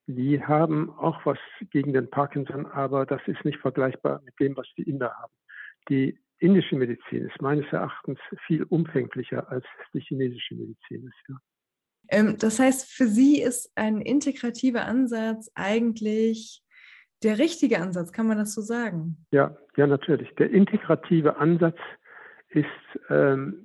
Die 0.06 0.42
haben 0.42 0.90
auch 0.92 1.26
was 1.26 1.40
gegen 1.72 1.92
den 1.92 2.10
Parkinson, 2.10 2.66
aber 2.68 3.06
das 3.06 3.20
ist 3.28 3.44
nicht 3.44 3.60
vergleichbar 3.60 4.22
mit 4.24 4.34
dem, 4.40 4.56
was 4.56 4.68
die 4.78 4.84
Inder 4.84 5.14
haben. 5.14 5.34
Die 5.90 6.20
indische 6.40 6.76
Medizin 6.76 7.28
ist 7.28 7.42
meines 7.42 7.66
Erachtens 7.72 8.20
viel 8.46 8.64
umfänglicher 8.64 9.50
als 9.50 9.66
die 9.94 10.02
chinesische 10.02 10.56
Medizin 10.56 11.08
ist. 11.08 11.30
Ja. 11.30 11.36
Ähm, 12.10 12.38
das 12.38 12.60
heißt, 12.60 12.92
für 12.92 13.08
Sie 13.08 13.42
ist 13.42 13.72
ein 13.76 14.02
integrativer 14.02 14.86
Ansatz 14.86 15.52
eigentlich 15.56 16.64
der 17.24 17.40
richtige 17.40 17.80
Ansatz, 17.80 18.12
kann 18.12 18.28
man 18.28 18.38
das 18.38 18.54
so 18.54 18.62
sagen? 18.62 19.26
Ja, 19.32 19.58
ja, 19.76 19.88
natürlich. 19.88 20.30
Der 20.36 20.52
integrative 20.52 21.38
Ansatz 21.38 21.78
ist 22.50 22.66
ähm, 23.10 23.64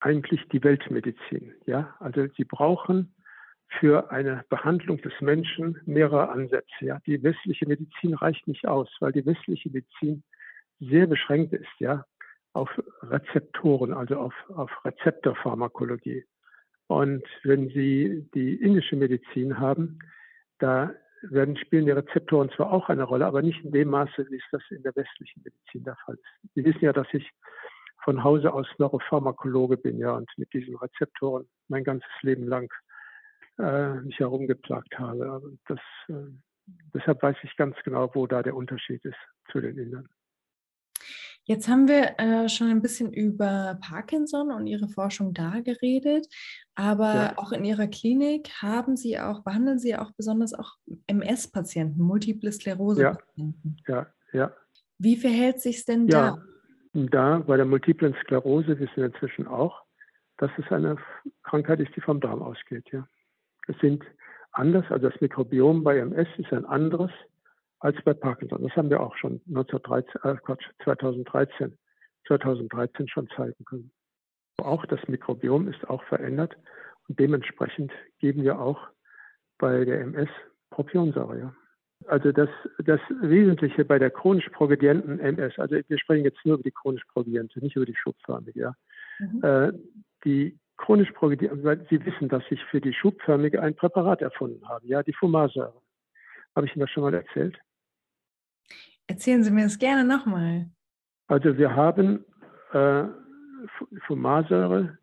eigentlich 0.00 0.40
die 0.48 0.62
Weltmedizin. 0.62 1.52
Ja, 1.66 1.94
also 2.00 2.26
Sie 2.36 2.44
brauchen 2.44 3.14
für 3.78 4.10
eine 4.10 4.44
Behandlung 4.48 5.02
des 5.02 5.12
Menschen 5.20 5.78
mehrere 5.84 6.30
Ansätze. 6.30 6.66
Ja, 6.80 7.00
die 7.06 7.22
westliche 7.22 7.66
Medizin 7.66 8.14
reicht 8.14 8.46
nicht 8.48 8.66
aus, 8.66 8.88
weil 9.00 9.12
die 9.12 9.26
westliche 9.26 9.68
Medizin 9.68 10.22
sehr 10.80 11.06
beschränkt 11.06 11.52
ist. 11.52 11.68
Ja, 11.78 12.04
auf 12.52 12.70
Rezeptoren, 13.02 13.92
also 13.92 14.16
auf, 14.16 14.34
auf 14.48 14.70
Rezeptorpharmakologie. 14.84 16.24
Und 16.88 17.24
wenn 17.44 17.68
Sie 17.68 18.28
die 18.34 18.54
indische 18.54 18.96
Medizin 18.96 19.58
haben, 19.58 19.98
da 20.58 20.92
werden 21.22 21.56
spielen 21.56 21.86
die 21.86 21.92
Rezeptoren 21.92 22.50
zwar 22.50 22.72
auch 22.72 22.88
eine 22.88 23.02
Rolle, 23.02 23.26
aber 23.26 23.42
nicht 23.42 23.64
in 23.64 23.72
dem 23.72 23.90
Maße, 23.90 24.26
wie 24.30 24.36
es 24.36 24.44
das 24.50 24.62
in 24.70 24.82
der 24.82 24.94
westlichen 24.96 25.42
Medizin 25.44 25.84
der 25.84 25.96
Fall 25.96 26.14
ist. 26.14 26.54
Sie 26.54 26.64
wissen 26.64 26.84
ja, 26.84 26.92
dass 26.92 27.08
ich 27.12 27.28
von 28.04 28.22
Hause 28.22 28.52
aus 28.52 28.66
Neuropharmakologe 28.78 29.76
bin, 29.76 29.98
ja, 29.98 30.12
und 30.12 30.30
mit 30.36 30.52
diesen 30.52 30.76
Rezeptoren 30.76 31.46
mein 31.68 31.84
ganzes 31.84 32.10
Leben 32.22 32.46
lang 32.46 32.72
äh, 33.58 33.94
mich 34.00 34.18
herumgeplagt 34.18 34.98
habe. 34.98 35.58
Das, 35.66 35.80
äh, 36.08 36.14
deshalb 36.94 37.22
weiß 37.22 37.36
ich 37.42 37.56
ganz 37.56 37.76
genau, 37.84 38.10
wo 38.14 38.26
da 38.26 38.42
der 38.42 38.54
Unterschied 38.54 39.04
ist 39.04 39.18
zu 39.50 39.60
den 39.60 39.76
Indern. 39.76 40.08
Jetzt 41.48 41.66
haben 41.66 41.88
wir 41.88 42.20
äh, 42.20 42.46
schon 42.50 42.68
ein 42.68 42.82
bisschen 42.82 43.10
über 43.10 43.78
Parkinson 43.80 44.52
und 44.52 44.66
Ihre 44.66 44.86
Forschung 44.86 45.32
da 45.32 45.60
geredet, 45.60 46.26
aber 46.74 47.14
Ja. 47.14 47.32
auch 47.38 47.52
in 47.52 47.64
Ihrer 47.64 47.86
Klinik 47.86 48.50
haben 48.60 48.98
Sie 48.98 49.18
auch, 49.18 49.42
behandeln 49.44 49.78
Sie 49.78 49.96
auch 49.96 50.12
besonders 50.12 50.52
auch 50.52 50.74
MS-Patienten, 51.06 52.02
Multiple 52.02 52.52
Sklerose-Patienten. 52.52 53.78
Ja, 53.88 54.06
ja. 54.34 54.52
Wie 54.98 55.16
verhält 55.16 55.62
sich 55.62 55.78
es 55.78 55.84
denn 55.86 56.06
Ja, 56.08 56.36
da? 56.92 57.08
da 57.10 57.38
bei 57.38 57.56
der 57.56 57.64
multiplen 57.64 58.14
Sklerose 58.24 58.78
wissen 58.78 58.96
wir 58.96 59.06
inzwischen 59.06 59.46
auch, 59.46 59.80
dass 60.36 60.50
es 60.58 60.70
eine 60.70 60.98
Krankheit 61.44 61.80
ist, 61.80 61.96
die 61.96 62.02
vom 62.02 62.20
Darm 62.20 62.42
ausgeht. 62.42 62.84
Ja. 62.92 63.08
Es 63.68 63.76
sind 63.80 64.04
anders, 64.52 64.84
also 64.90 65.08
das 65.08 65.18
Mikrobiom 65.22 65.82
bei 65.82 65.96
MS 65.96 66.28
ist 66.36 66.52
ein 66.52 66.66
anderes 66.66 67.10
als 67.80 67.96
bei 68.04 68.14
Parkinson. 68.14 68.62
Das 68.62 68.76
haben 68.76 68.90
wir 68.90 69.00
auch 69.00 69.16
schon 69.16 69.40
1913, 69.48 70.20
äh 70.24 70.36
Quatsch, 70.36 70.64
2013, 70.84 71.76
2013 72.26 73.08
schon 73.08 73.28
zeigen 73.36 73.64
können. 73.64 73.90
Auch 74.58 74.84
das 74.86 75.00
Mikrobiom 75.06 75.68
ist 75.68 75.88
auch 75.88 76.02
verändert 76.04 76.56
Und 77.08 77.18
dementsprechend 77.18 77.92
geben 78.18 78.42
wir 78.42 78.58
auch 78.58 78.88
bei 79.58 79.84
der 79.84 80.00
MS 80.00 80.28
Propionsäure. 80.70 81.54
Also 82.06 82.32
das, 82.32 82.48
das 82.78 83.00
Wesentliche 83.20 83.84
bei 83.84 83.98
der 83.98 84.10
chronisch 84.10 84.48
progredienten 84.50 85.18
MS, 85.18 85.58
also 85.58 85.76
wir 85.86 85.98
sprechen 85.98 86.24
jetzt 86.24 86.44
nur 86.44 86.54
über 86.54 86.62
die 86.62 86.70
chronisch 86.70 87.04
progrediente, 87.12 87.58
nicht 87.60 87.76
über 87.76 87.86
die 87.86 87.96
schubförmige, 87.96 88.60
ja. 88.60 88.74
Mhm. 89.18 89.42
Äh, 89.42 89.72
die 90.24 90.58
chronisch 90.76 91.10
progrediente, 91.12 91.64
weil 91.64 91.84
Sie 91.90 92.04
wissen, 92.04 92.28
dass 92.28 92.44
ich 92.50 92.62
für 92.66 92.80
die 92.80 92.92
schubförmige 92.92 93.60
ein 93.60 93.74
Präparat 93.74 94.22
erfunden 94.22 94.68
habe, 94.68 94.86
ja, 94.86 95.02
die 95.02 95.12
Fumarsäure. 95.12 95.80
Habe 96.54 96.66
ich 96.66 96.76
Ihnen 96.76 96.82
das 96.82 96.90
schon 96.90 97.02
mal 97.02 97.14
erzählt? 97.14 97.58
Erzählen 99.08 99.42
Sie 99.42 99.50
mir 99.50 99.64
das 99.64 99.78
gerne 99.78 100.04
nochmal. 100.04 100.66
Also 101.26 101.56
wir 101.58 101.74
haben 101.74 102.24
äh, 102.72 103.04
Fumarsäure, 104.06 104.98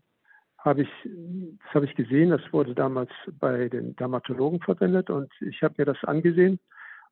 habe 0.59 0.83
ich, 0.83 0.89
das 1.03 1.73
habe 1.75 1.85
ich 1.85 1.95
gesehen, 1.95 2.29
das 2.29 2.41
wurde 2.51 2.73
damals 2.73 3.11
bei 3.39 3.67
den 3.67 3.95
Dermatologen 3.97 4.61
verwendet 4.61 5.09
und 5.09 5.31
ich 5.41 5.61
habe 5.61 5.75
mir 5.77 5.85
das 5.85 6.03
angesehen 6.03 6.59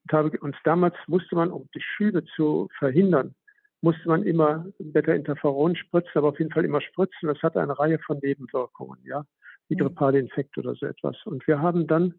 und 0.04 0.14
habe 0.14 0.40
und 0.40 0.56
damals 0.64 0.96
musste 1.08 1.36
man, 1.36 1.52
um 1.52 1.68
die 1.76 1.82
Schübe 1.82 2.24
zu 2.36 2.70
verhindern, 2.80 3.36
musste 3.82 4.08
man 4.08 4.24
immer 4.24 4.66
Beta-Interferon 4.80 5.76
spritzen, 5.76 6.12
aber 6.16 6.30
auf 6.30 6.40
jeden 6.40 6.52
Fall 6.52 6.66
immer 6.66 6.82
spritzen. 6.82 7.28
Das 7.28 7.42
hatte 7.44 7.62
eine 7.62 7.78
Reihe 7.78 8.00
von 8.00 8.18
Nebenwirkungen, 8.20 9.00
ja, 9.04 9.26
wie 9.68 9.76
grippale 9.76 10.20
Infekt 10.20 10.58
oder 10.58 10.74
so 10.74 10.86
etwas. 10.86 11.18
Und 11.26 11.46
wir 11.48 11.60
haben 11.60 11.86
dann, 11.86 12.14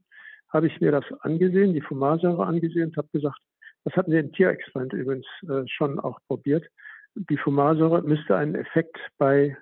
habe 0.51 0.67
ich 0.67 0.81
mir 0.81 0.93
das 0.93 1.05
angesehen, 1.21 1.73
die 1.73 1.81
Fumarsäure 1.81 2.47
angesehen 2.47 2.91
und 2.91 2.97
habe 2.97 3.09
gesagt, 3.13 3.41
das 3.85 3.95
hatten 3.97 4.13
wir 4.13 4.21
im 4.21 4.33
Tierexperiment 4.33 4.93
übrigens 4.95 5.27
äh, 5.49 5.67
schon 5.69 6.01
auch 6.01 6.19
probiert. 6.27 6.67
Die 7.15 7.37
Fumarsäure 7.37 8.03
müsste 8.03 8.37
einen 8.37 8.55
Effekt 8.55 8.99
bei 9.19 9.57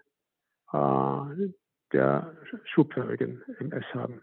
äh, 0.73 1.49
der 1.93 2.37
schubförmigen 2.65 3.43
MS 3.59 3.85
haben. 3.93 4.23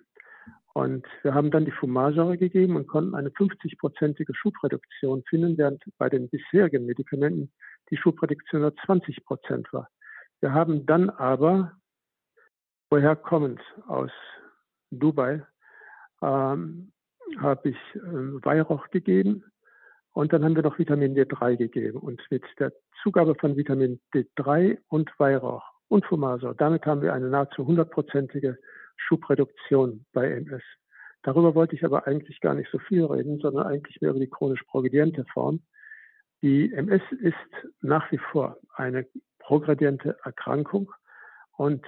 Und 0.74 1.06
wir 1.24 1.34
haben 1.34 1.52
dann 1.52 1.66
die 1.66 1.72
Fumarsäure 1.72 2.38
gegeben 2.38 2.76
und 2.76 2.88
konnten 2.88 3.14
eine 3.14 3.30
50-prozentige 3.30 4.34
Schubreduktion 4.34 5.24
finden, 5.30 5.58
während 5.58 5.84
bei 5.98 6.10
den 6.10 6.30
bisherigen 6.30 6.86
Medikamenten 6.86 7.52
die 7.90 7.98
Schubreduktion 7.98 8.62
nur 8.62 8.76
20 8.86 9.26
Prozent 9.26 9.72
war. 9.74 9.90
Wir 10.40 10.54
haben 10.54 10.86
dann 10.86 11.10
aber, 11.10 11.74
woher 12.90 13.16
kommend 13.16 13.60
aus 13.88 14.12
Dubai, 14.92 15.46
ähm, 16.22 16.92
habe 17.38 17.70
ich 17.70 17.78
ähm, 17.96 18.40
Weihrauch 18.44 18.90
gegeben 18.90 19.44
und 20.14 20.34
dann 20.34 20.44
haben 20.44 20.56
wir 20.56 20.64
noch 20.64 20.80
Vitamin 20.80 21.16
D3 21.16 21.56
gegeben. 21.56 22.00
Und 22.00 22.22
mit 22.30 22.44
der 22.60 22.72
Zugabe 23.04 23.36
von 23.36 23.56
Vitamin 23.56 24.00
D3 24.14 24.78
und 24.88 25.12
Weihrauch 25.18 25.64
und 25.88 26.06
Fumasäure, 26.06 26.56
damit 26.56 26.86
haben 26.86 27.02
wir 27.02 27.14
eine 27.14 27.30
nahezu 27.30 27.66
hundertprozentige 27.66 28.58
Schubreduktion 28.98 30.06
bei 30.14 30.32
MS. 30.32 30.64
Darüber 31.24 31.56
wollte 31.56 31.76
ich 31.76 31.84
aber 31.84 32.08
eigentlich 32.08 32.40
gar 32.40 32.54
nicht 32.54 32.70
so 32.72 32.80
viel 32.80 33.06
reden, 33.06 33.40
sondern 33.40 33.68
eigentlich 33.68 34.00
mehr 34.02 34.12
über 34.12 34.20
die 34.20 34.30
chronisch 34.30 34.64
progrediente 34.64 35.26
Form. 35.34 35.62
Die 36.42 36.72
MS 36.74 37.02
ist 37.20 37.36
nach 37.82 38.10
wie 38.12 38.20
vor 38.32 38.58
eine 38.74 39.06
progrediente 39.40 40.18
Erkrankung 40.24 40.92
und 41.58 41.86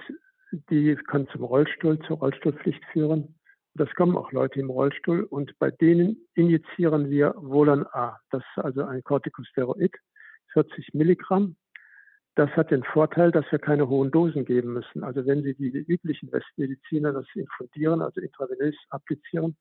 die 0.68 0.96
kann 0.96 1.26
zum 1.28 1.44
Rollstuhl, 1.44 1.98
zur 2.00 2.18
Rollstuhlpflicht 2.18 2.84
führen. 2.92 3.34
Das 3.74 3.92
kommen 3.94 4.16
auch 4.16 4.32
Leute 4.32 4.60
im 4.60 4.70
Rollstuhl 4.70 5.22
und 5.22 5.58
bei 5.58 5.70
denen 5.70 6.28
injizieren 6.34 7.10
wir 7.10 7.34
Volan 7.36 7.86
A. 7.92 8.18
Das 8.30 8.42
ist 8.54 8.64
also 8.64 8.84
ein 8.84 9.02
Corticosteroid, 9.02 9.96
40 10.52 10.92
Milligramm 10.92 11.56
das 12.34 12.50
hat 12.52 12.70
den 12.70 12.82
Vorteil, 12.82 13.30
dass 13.30 13.44
wir 13.50 13.58
keine 13.58 13.88
hohen 13.88 14.10
Dosen 14.10 14.44
geben 14.46 14.72
müssen. 14.72 15.04
Also 15.04 15.26
wenn 15.26 15.42
Sie 15.42 15.54
die 15.54 15.68
üblichen 15.68 16.32
Westmediziner 16.32 17.12
das 17.12 17.26
infundieren, 17.34 18.00
also 18.00 18.20
intravenös 18.20 18.74
applizieren, 18.88 19.56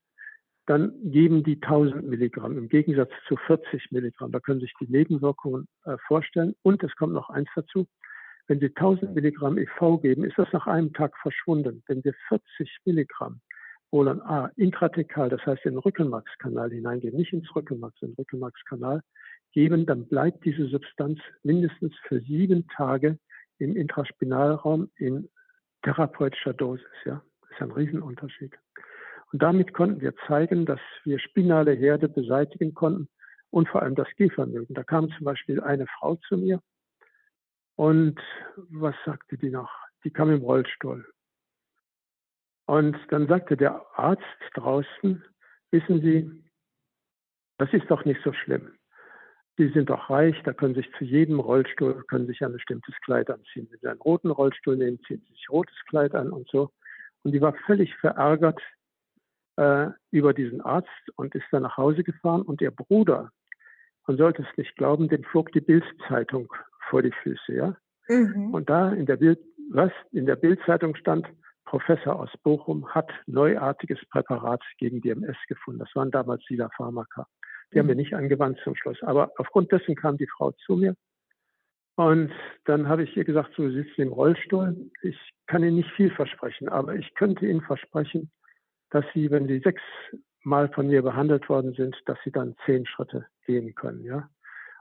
dann 0.68 0.94
geben 1.03 1.44
die 1.44 1.62
1000 1.62 2.08
Milligramm 2.08 2.58
im 2.58 2.70
Gegensatz 2.70 3.12
zu 3.27 3.36
40 3.36 3.91
Milligramm. 3.91 4.32
Da 4.32 4.39
können 4.39 4.62
Sie 4.62 4.68
sich 4.68 4.75
die 4.80 4.89
Nebenwirkungen 4.89 5.68
äh, 5.84 5.98
vorstellen. 6.08 6.56
Und 6.62 6.82
es 6.84 6.96
kommt 6.96 7.13
noch 7.13 7.30
eins 7.30 7.50
dazu. 7.56 7.88
Wenn 8.48 8.60
Sie 8.60 8.68
1000 8.68 9.15
Milligramm 9.15 9.58
EV 9.58 9.98
geben, 10.01 10.24
ist 10.24 10.38
das 10.38 10.48
nach 10.53 10.68
einem 10.68 10.94
Tag 10.94 11.18
verschwunden. 11.18 11.84
Wenn 11.88 12.03
wir 12.06 12.13
40 12.30 12.77
Milligramm 12.86 13.41
Bolan 13.91 14.21
A 14.21 14.50
intratekal, 14.55 15.29
das 15.29 15.45
heißt 15.45 15.65
in 15.65 15.74
den 15.74 15.79
Rückenmarkskanal 15.79 16.71
hineingehen, 16.71 17.15
nicht 17.15 17.33
ins 17.33 17.53
Rückenmark, 17.55 17.93
in 18.01 18.10
den 18.10 18.15
Rückenmarkskanal, 18.15 19.01
geben, 19.51 19.86
dann 19.86 20.07
bleibt 20.07 20.45
diese 20.45 20.67
Substanz 20.67 21.19
mindestens 21.43 21.93
für 22.07 22.21
sieben 22.21 22.67
Tage 22.69 23.19
im 23.60 23.75
Intraspinalraum 23.75 24.89
in 24.95 25.29
therapeutischer 25.83 26.53
Dosis. 26.53 26.86
Ja, 27.05 27.21
das 27.41 27.51
ist 27.51 27.62
ein 27.62 27.71
Riesenunterschied. 27.71 28.53
Und 29.33 29.41
damit 29.41 29.74
konnten 29.74 30.01
wir 30.01 30.15
zeigen, 30.27 30.65
dass 30.65 30.79
wir 31.03 31.19
spinale 31.19 31.74
Herde 31.74 32.10
beseitigen 32.10 32.74
konnten 32.74 33.10
und 33.50 33.67
vor 33.67 33.81
allem 33.81 33.95
das 33.95 34.07
Gehvermögen. 34.17 34.74
Da 34.74 34.83
kam 34.83 35.10
zum 35.12 35.25
Beispiel 35.25 35.62
eine 35.62 35.86
Frau 35.88 36.15
zu 36.27 36.38
mir 36.38 36.62
und 37.75 38.19
was 38.69 38.95
sagte 39.05 39.38
die 39.38 39.50
noch? 39.50 39.71
Die 40.03 40.12
kam 40.12 40.31
im 40.31 40.41
Rollstuhl. 40.41 41.05
Und 42.65 42.98
dann 43.10 43.27
sagte 43.27 43.58
der 43.58 43.86
Arzt 43.96 44.24
draußen, 44.53 45.24
wissen 45.72 46.01
Sie, 46.01 46.44
das 47.58 47.72
ist 47.74 47.89
doch 47.89 48.06
nicht 48.06 48.22
so 48.24 48.34
schlimm. 48.34 48.72
Sie 49.58 49.70
sind 49.70 49.89
doch 49.89 50.10
reich, 50.10 50.41
da 50.44 50.53
können 50.53 50.75
sich 50.75 50.89
zu 50.98 51.03
jedem 51.03 51.39
Rollstuhl 51.39 52.03
können 52.08 52.25
sich 52.25 52.44
ein 52.44 52.53
bestimmtes 52.53 52.96
Kleid 53.01 53.30
anziehen. 53.30 53.68
Wenn 53.70 53.80
Sie 53.80 53.88
einen 53.88 54.01
roten 54.01 54.32
Rollstuhl 54.32 54.77
nehmen, 54.77 55.00
ziehen 55.06 55.22
Sie 55.27 55.34
sich 55.34 55.50
rotes 55.50 55.75
Kleid 55.88 56.15
an 56.15 56.32
und 56.32 56.50
so. 56.50 56.72
Und 57.24 57.34
die 57.34 57.41
war 57.41 57.53
völlig 57.65 57.96
verärgert 57.98 58.60
äh, 59.58 59.88
über 60.10 60.34
diesen 60.34 60.62
Arzt 60.62 60.89
und 61.15 61.36
ist 61.36 61.46
dann 61.51 61.63
nach 61.63 61.77
Hause 61.77 62.03
gefahren. 62.03 62.41
Und 62.41 62.62
ihr 62.62 62.72
Bruder, 62.72 63.32
man 64.08 64.18
sollte 64.18 64.41
es 64.41 64.58
nicht 64.58 64.75
glauben, 64.77 65.10
dem 65.10 65.24
flog 65.24 65.51
die 65.51 65.62
Bildzeitung 65.62 66.51
vor 66.89 67.03
die 67.03 67.13
Füße, 67.24 67.53
ja. 67.53 67.77
Mhm. 68.08 68.53
Und 68.53 68.70
da 68.70 68.91
in 68.91 69.06
der 69.06 69.18
Bild, 69.18 69.39
was 69.70 69.91
in 70.12 70.25
der 70.25 70.36
Bildzeitung 70.36 70.96
stand, 70.96 71.27
Professor 71.72 72.20
aus 72.20 72.30
Bochum 72.44 72.86
hat 72.94 73.10
neuartiges 73.28 73.98
Präparat 74.10 74.62
gegen 74.78 75.00
die 75.00 75.10
MS 75.10 75.38
gefunden. 75.48 75.80
Das 75.80 75.96
waren 75.96 76.12
damals 76.12 76.44
Sila 76.44 76.70
Pharmaka. 76.75 77.25
Die 77.72 77.80
haben 77.80 77.88
wir 77.88 77.96
mhm. 77.96 78.01
nicht 78.01 78.13
angewandt 78.13 78.60
zum 78.62 78.75
Schluss. 78.75 79.01
Aber 79.04 79.32
aufgrund 79.38 79.72
dessen 79.72 79.96
kam 79.96 80.18
die 80.18 80.28
Frau 80.28 80.51
zu 80.51 80.75
mir. 80.75 80.98
Und 81.96 82.34
dann 82.66 82.90
habe 82.90 83.04
ich 83.04 83.16
ihr 83.16 83.24
gesagt, 83.24 83.54
so, 83.56 83.70
Sie 83.70 83.84
sitzen 83.84 84.01
im 84.01 84.12
Rollstuhl. 84.12 84.75
Ich 85.01 85.18
kann 85.48 85.63
Ihnen 85.63 85.78
nicht 85.78 85.90
viel 85.92 86.12
versprechen, 86.12 86.68
aber 86.68 86.96
ich 86.96 87.13
könnte 87.16 87.46
Ihnen 87.46 87.62
versprechen, 87.62 88.30
dass 88.90 89.06
Sie, 89.13 89.32
wenn 89.32 89.48
Sie 89.48 89.60
sechsmal 89.60 90.68
von 90.74 90.88
mir 90.88 91.01
behandelt 91.01 91.48
worden 91.48 91.74
sind, 91.74 91.96
dass 92.06 92.18
Sie 92.25 92.34
dann 92.34 92.54
zehn 92.66 92.86
Schritte 92.86 93.28
gehen 93.46 93.75
können, 93.75 94.04
ja. 94.04 94.30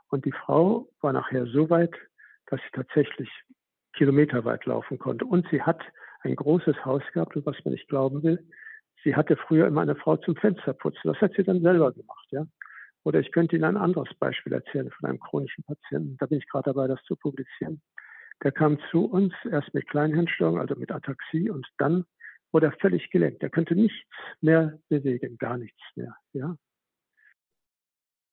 Und 0.09 0.25
die 0.25 0.33
Frau 0.33 0.89
war 1.03 1.13
nachher 1.13 1.47
so 1.47 1.71
weit, 1.71 1.95
dass 2.47 2.61
sie 2.63 2.73
tatsächlich 2.73 3.31
kilometerweit 3.93 4.67
laufen 4.67 4.99
konnte. 4.99 5.25
Und 5.25 5.47
sie 5.53 5.63
hat 5.63 5.81
ein 6.21 6.37
großes 6.37 6.85
Haus 6.85 7.03
gehabt, 7.13 7.35
was 7.45 7.57
man 7.65 7.73
nicht 7.73 7.89
glauben 7.89 8.23
will. 8.23 8.47
Sie 9.03 9.17
hatte 9.17 9.37
früher 9.37 9.67
immer 9.67 9.81
eine 9.81 9.97
Frau 9.97 10.17
zum 10.17 10.37
Fensterputzen. 10.37 11.13
Das 11.13 11.21
hat 11.21 11.33
sie 11.35 11.43
dann 11.43 11.63
selber 11.63 11.93
gemacht, 11.93 12.27
ja. 12.31 12.47
Oder 13.03 13.21
ich 13.21 13.33
könnte 13.33 13.57
Ihnen 13.57 13.65
ein 13.65 13.77
anderes 13.79 14.13
Beispiel 14.19 14.53
erzählen 14.53 14.91
von 14.91 15.09
einem 15.09 15.21
chronischen 15.21 15.65
Patienten. 15.65 16.17
Da 16.19 16.27
bin 16.27 16.39
ich 16.39 16.49
gerade 16.49 16.73
dabei, 16.73 16.87
das 16.87 17.03
zu 17.05 17.17
publizieren. 17.17 17.81
Der 18.43 18.53
kam 18.53 18.79
zu 18.91 19.07
uns 19.07 19.33
erst 19.51 19.73
mit 19.73 19.89
Kleinhirnstörung, 19.89 20.59
also 20.59 20.75
mit 20.75 20.91
Ataxie, 20.93 21.51
und 21.51 21.67
dann 21.79 22.05
wurde 22.53 22.67
er 22.67 22.73
völlig 22.73 23.11
gelenkt. 23.11 23.43
Er 23.43 23.51
könnte 23.51 23.75
nichts 23.75 23.99
mehr 24.41 24.79
bewegen, 24.89 25.39
gar 25.39 25.57
nichts 25.57 25.81
mehr. 25.95 26.15
Ja. 26.33 26.57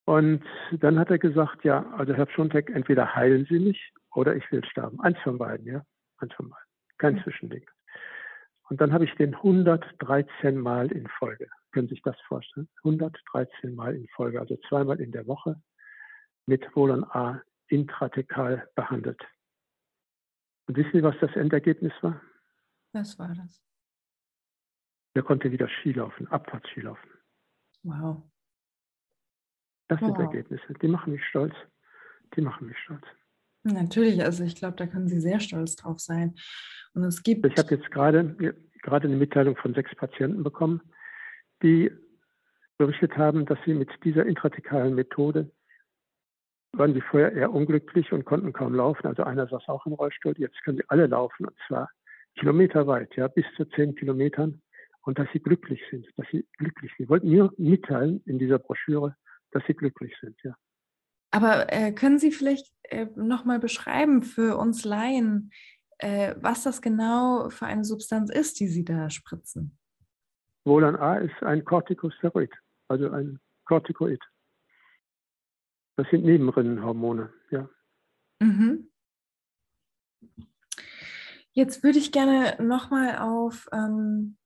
Und 0.05 0.43
dann 0.71 0.97
hat 0.99 1.09
er 1.09 1.19
gesagt, 1.19 1.63
ja, 1.65 1.91
also 1.91 2.13
Herr 2.13 2.25
Pschontek, 2.25 2.69
entweder 2.69 3.15
heilen 3.15 3.45
Sie 3.49 3.59
mich 3.59 3.91
oder 4.13 4.35
ich 4.35 4.49
will 4.51 4.63
sterben. 4.65 4.99
Eins 5.01 5.17
von 5.19 5.37
beiden, 5.37 5.65
ja. 5.65 5.83
Eins 6.17 6.33
von 6.33 6.49
beiden. 6.49 6.65
Kein 6.97 7.21
Zwischending. 7.23 7.65
Und 8.69 8.81
dann 8.81 8.91
habe 8.93 9.05
ich 9.05 9.13
den 9.15 9.33
113 9.35 10.57
Mal 10.57 10.91
in 10.91 11.07
Folge 11.07 11.47
können 11.77 11.89
sich 11.89 12.01
das 12.01 12.19
vorstellen. 12.21 12.67
113 12.77 13.75
Mal 13.75 13.95
in 13.95 14.07
Folge, 14.07 14.39
also 14.39 14.57
zweimal 14.67 14.99
in 14.99 15.11
der 15.11 15.27
Woche 15.27 15.61
mit 16.47 16.65
Volon 16.75 17.03
A 17.03 17.39
intratekal 17.67 18.67
behandelt. 18.73 19.21
Und 20.65 20.75
wissen 20.75 20.91
Sie, 20.91 21.03
was 21.03 21.15
das 21.21 21.35
Endergebnis 21.35 21.93
war? 22.01 22.19
Was 22.93 23.19
war 23.19 23.31
das? 23.35 23.63
Er 25.13 25.21
konnte 25.21 25.51
wieder 25.51 25.69
Skilaufen, 25.69 26.27
Abfahrtskilaufen. 26.29 27.11
Wow. 27.83 28.23
Das 29.87 30.01
wow. 30.01 30.07
sind 30.07 30.19
Ergebnisse. 30.19 30.73
Die 30.81 30.87
machen 30.87 31.13
mich 31.13 31.25
stolz. 31.27 31.53
Die 32.35 32.41
machen 32.41 32.65
mich 32.65 32.77
stolz. 32.79 33.05
Natürlich, 33.73 34.23
also 34.23 34.43
ich 34.43 34.55
glaube, 34.55 34.75
da 34.77 34.87
können 34.87 35.07
Sie 35.07 35.19
sehr 35.19 35.39
stolz 35.39 35.75
drauf 35.75 35.99
sein. 35.99 36.35
Und 36.93 37.03
es 37.03 37.23
gibt. 37.23 37.45
Ich 37.45 37.57
habe 37.57 37.75
jetzt 37.75 37.91
gerade, 37.91 38.35
gerade 38.81 39.07
eine 39.07 39.17
Mitteilung 39.17 39.55
von 39.55 39.73
sechs 39.73 39.93
Patienten 39.95 40.43
bekommen, 40.43 40.81
die 41.61 41.91
berichtet 42.77 43.17
haben, 43.17 43.45
dass 43.45 43.57
sie 43.65 43.73
mit 43.73 43.89
dieser 44.03 44.25
intratekalen 44.25 44.93
Methode 44.95 45.51
waren 46.73 46.93
sie 46.93 47.01
vorher 47.01 47.31
eher 47.33 47.51
unglücklich 47.51 48.11
und 48.11 48.25
konnten 48.25 48.53
kaum 48.53 48.75
laufen. 48.75 49.07
Also 49.07 49.23
einer 49.23 49.47
saß 49.47 49.67
auch 49.67 49.85
im 49.85 49.93
Rollstuhl. 49.93 50.33
Jetzt 50.37 50.61
können 50.63 50.77
sie 50.77 50.83
alle 50.89 51.07
laufen 51.07 51.45
und 51.45 51.55
zwar 51.67 51.89
kilometerweit, 52.35 53.15
ja, 53.15 53.27
bis 53.27 53.45
zu 53.55 53.65
zehn 53.65 53.95
Kilometern 53.95 54.61
und 55.01 55.17
dass 55.17 55.27
sie 55.33 55.39
glücklich 55.39 55.81
sind, 55.89 56.05
dass 56.17 56.27
sie 56.31 56.45
glücklich 56.57 56.91
sind. 56.95 57.05
Sie 57.05 57.09
wollten 57.09 57.29
mir 57.29 57.51
mitteilen 57.57 58.21
in 58.25 58.37
dieser 58.37 58.59
Broschüre, 58.59 59.15
dass 59.51 59.63
sie 59.65 59.73
glücklich 59.73 60.13
sind, 60.21 60.35
ja. 60.43 60.53
Aber 61.31 61.71
äh, 61.71 61.91
können 61.91 62.19
Sie 62.19 62.31
vielleicht 62.31 62.73
äh, 62.83 63.07
nochmal 63.15 63.59
beschreiben 63.59 64.23
für 64.23 64.57
uns 64.57 64.85
Laien, 64.85 65.51
äh, 65.99 66.35
was 66.39 66.63
das 66.63 66.81
genau 66.81 67.49
für 67.49 67.65
eine 67.65 67.85
Substanz 67.85 68.29
ist, 68.29 68.59
die 68.59 68.67
Sie 68.67 68.85
da 68.85 69.09
spritzen? 69.09 69.77
Wohlan 70.65 70.95
A 70.95 71.17
ist 71.17 71.41
ein 71.41 71.63
Corticosteroid, 71.63 72.53
also 72.87 73.09
ein 73.09 73.39
Corticoid. 73.65 74.21
Das 75.95 76.07
sind 76.11 76.25
Nebenrinnenhormone, 76.25 77.33
ja. 77.51 77.69
Mhm. 78.39 78.89
Jetzt 81.51 81.83
würde 81.83 81.97
ich 81.97 82.11
gerne 82.11 82.55
nochmal 82.61 83.17
auf, 83.17 83.67
ähm, 83.71 84.37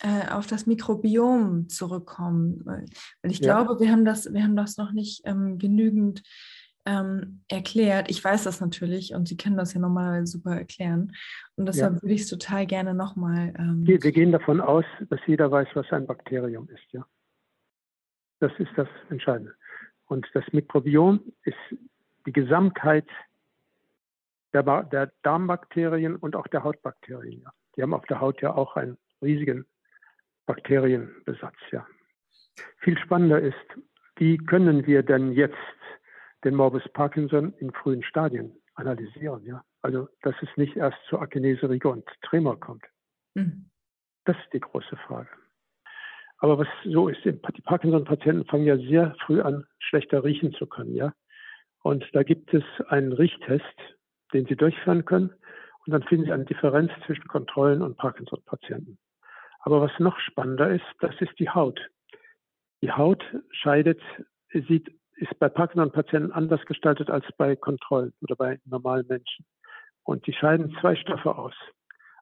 äh, 0.00 0.30
auf 0.30 0.46
das 0.46 0.66
Mikrobiom 0.66 1.68
zurückkommen, 1.68 2.60
weil, 2.64 2.84
ich 3.22 3.40
ja. 3.40 3.62
glaube, 3.62 3.80
wir 3.80 3.90
haben 3.90 4.04
das, 4.04 4.32
wir 4.32 4.42
haben 4.42 4.56
das 4.56 4.76
noch 4.76 4.92
nicht 4.92 5.22
ähm, 5.24 5.58
genügend 5.58 6.22
ähm, 6.84 7.42
erklärt. 7.48 8.10
Ich 8.10 8.22
weiß 8.22 8.44
das 8.44 8.60
natürlich 8.60 9.14
und 9.14 9.28
Sie 9.28 9.36
können 9.36 9.56
das 9.56 9.74
ja 9.74 9.80
nochmal 9.80 10.26
super 10.26 10.56
erklären. 10.56 11.12
Und 11.56 11.66
deshalb 11.66 11.94
ja. 11.94 12.02
würde 12.02 12.14
ich 12.14 12.22
es 12.22 12.28
total 12.28 12.66
gerne 12.66 12.94
nochmal. 12.94 13.54
Ähm, 13.58 13.86
wir, 13.86 14.02
wir 14.02 14.12
gehen 14.12 14.32
davon 14.32 14.60
aus, 14.60 14.84
dass 15.08 15.20
jeder 15.26 15.50
weiß, 15.50 15.68
was 15.74 15.90
ein 15.92 16.06
Bakterium 16.06 16.68
ist, 16.68 16.92
ja. 16.92 17.06
Das 18.40 18.52
ist 18.58 18.72
das 18.76 18.88
Entscheidende. 19.08 19.54
Und 20.06 20.26
das 20.34 20.44
Mikrobiom 20.52 21.20
ist 21.44 21.78
die 22.26 22.32
Gesamtheit 22.32 23.06
der, 24.52 24.82
der 24.82 25.12
Darmbakterien 25.22 26.16
und 26.16 26.34
auch 26.36 26.48
der 26.48 26.64
Hautbakterien. 26.64 27.42
Ja. 27.42 27.52
Die 27.76 27.82
haben 27.82 27.94
auf 27.94 28.04
der 28.06 28.20
Haut 28.20 28.42
ja 28.42 28.54
auch 28.54 28.76
einen 28.76 28.98
riesigen 29.22 29.64
Bakterienbesatz. 30.46 31.56
Ja. 31.70 31.86
Viel 32.78 32.98
spannender 32.98 33.40
ist, 33.40 33.54
wie 34.16 34.36
können 34.36 34.86
wir 34.86 35.02
denn 35.02 35.32
jetzt 35.32 35.56
den 36.44 36.54
Morbus 36.54 36.86
Parkinson 36.92 37.54
in 37.58 37.72
frühen 37.72 38.02
Stadien 38.02 38.52
analysieren? 38.74 39.44
Ja. 39.44 39.64
Also, 39.80 40.08
dass 40.22 40.34
es 40.42 40.48
nicht 40.56 40.76
erst 40.76 40.98
zu 41.08 41.18
Akinese, 41.18 41.68
Rigor 41.68 41.92
und 41.92 42.08
Tremor 42.22 42.58
kommt. 42.58 42.84
Mhm. 43.34 43.70
Das 44.24 44.36
ist 44.36 44.52
die 44.52 44.60
große 44.60 44.96
Frage. 45.06 45.28
Aber 46.38 46.58
was 46.58 46.68
so 46.84 47.08
ist, 47.08 47.24
die 47.24 47.32
Parkinson-Patienten 47.32 48.44
fangen 48.46 48.64
ja 48.64 48.76
sehr 48.76 49.14
früh 49.24 49.40
an, 49.40 49.64
schlechter 49.78 50.24
riechen 50.24 50.52
zu 50.54 50.66
können, 50.66 50.94
ja. 50.94 51.12
Und 51.82 52.08
da 52.12 52.22
gibt 52.22 52.52
es 52.54 52.64
einen 52.88 53.12
Riechtest, 53.12 53.64
den 54.32 54.46
Sie 54.46 54.56
durchführen 54.56 55.04
können. 55.04 55.30
Und 55.84 55.92
dann 55.92 56.02
finden 56.04 56.26
Sie 56.26 56.32
eine 56.32 56.44
Differenz 56.44 56.92
zwischen 57.06 57.26
Kontrollen 57.26 57.82
und 57.82 57.96
Parkinson-Patienten. 57.96 58.98
Aber 59.62 59.80
was 59.80 59.92
noch 59.98 60.18
spannender 60.18 60.70
ist, 60.70 60.84
das 61.00 61.14
ist 61.20 61.38
die 61.38 61.48
Haut. 61.48 61.80
Die 62.82 62.90
Haut 62.90 63.24
scheidet, 63.50 64.00
sieht, 64.52 64.92
ist 65.16 65.38
bei 65.38 65.48
Parkinson-Patienten 65.48 66.32
anders 66.32 66.64
gestaltet 66.66 67.10
als 67.10 67.24
bei 67.38 67.54
Kontrollen 67.54 68.12
oder 68.20 68.34
bei 68.34 68.58
normalen 68.64 69.06
Menschen. 69.06 69.46
Und 70.02 70.26
die 70.26 70.32
scheiden 70.32 70.76
zwei 70.80 70.96
Stoffe 70.96 71.36
aus, 71.36 71.54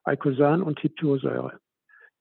Eikosan 0.03 0.61
und 0.61 0.79
Hipursäure. 0.79 1.59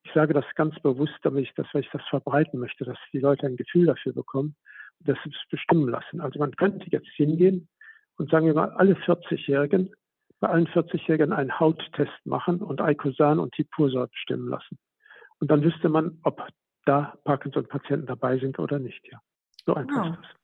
Ich 0.04 0.12
sage 0.14 0.32
das 0.32 0.46
ganz 0.54 0.78
bewusst, 0.80 1.18
damit 1.22 1.44
ich 1.44 1.54
das, 1.54 1.66
weil 1.72 1.82
ich 1.82 1.90
das 1.90 2.02
verbreiten 2.08 2.58
möchte, 2.58 2.86
dass 2.86 2.96
die 3.12 3.18
Leute 3.20 3.46
ein 3.46 3.56
Gefühl 3.56 3.86
dafür 3.86 4.14
bekommen 4.14 4.56
und 5.00 5.08
das 5.08 5.18
bestimmen 5.50 5.90
lassen. 5.90 6.22
Also 6.22 6.38
man 6.38 6.56
könnte 6.56 6.86
jetzt 6.90 7.10
hingehen 7.16 7.68
und 8.16 8.30
sagen 8.30 8.46
wir 8.46 8.54
mal, 8.54 8.70
alle 8.70 8.94
40-Jährigen, 8.94 9.94
bei 10.40 10.48
allen 10.48 10.66
40-Jährigen 10.68 11.34
einen 11.34 11.60
Hauttest 11.60 12.24
machen 12.24 12.62
und 12.62 12.80
Eikosan 12.80 13.38
und 13.38 13.52
Tipursa 13.52 14.06
bestimmen 14.06 14.48
lassen. 14.48 14.78
Und 15.40 15.50
dann 15.50 15.62
wüsste 15.62 15.88
man, 15.88 16.18
ob 16.22 16.46
da 16.84 17.18
Parkinson-Patienten 17.24 18.06
dabei 18.06 18.38
sind 18.38 18.58
oder 18.58 18.78
nicht. 18.78 19.06
Ja, 19.10 19.20
so 19.66 19.74
einfach 19.74 19.96
wow. 19.96 20.12
ist 20.12 20.18
das. 20.22 20.40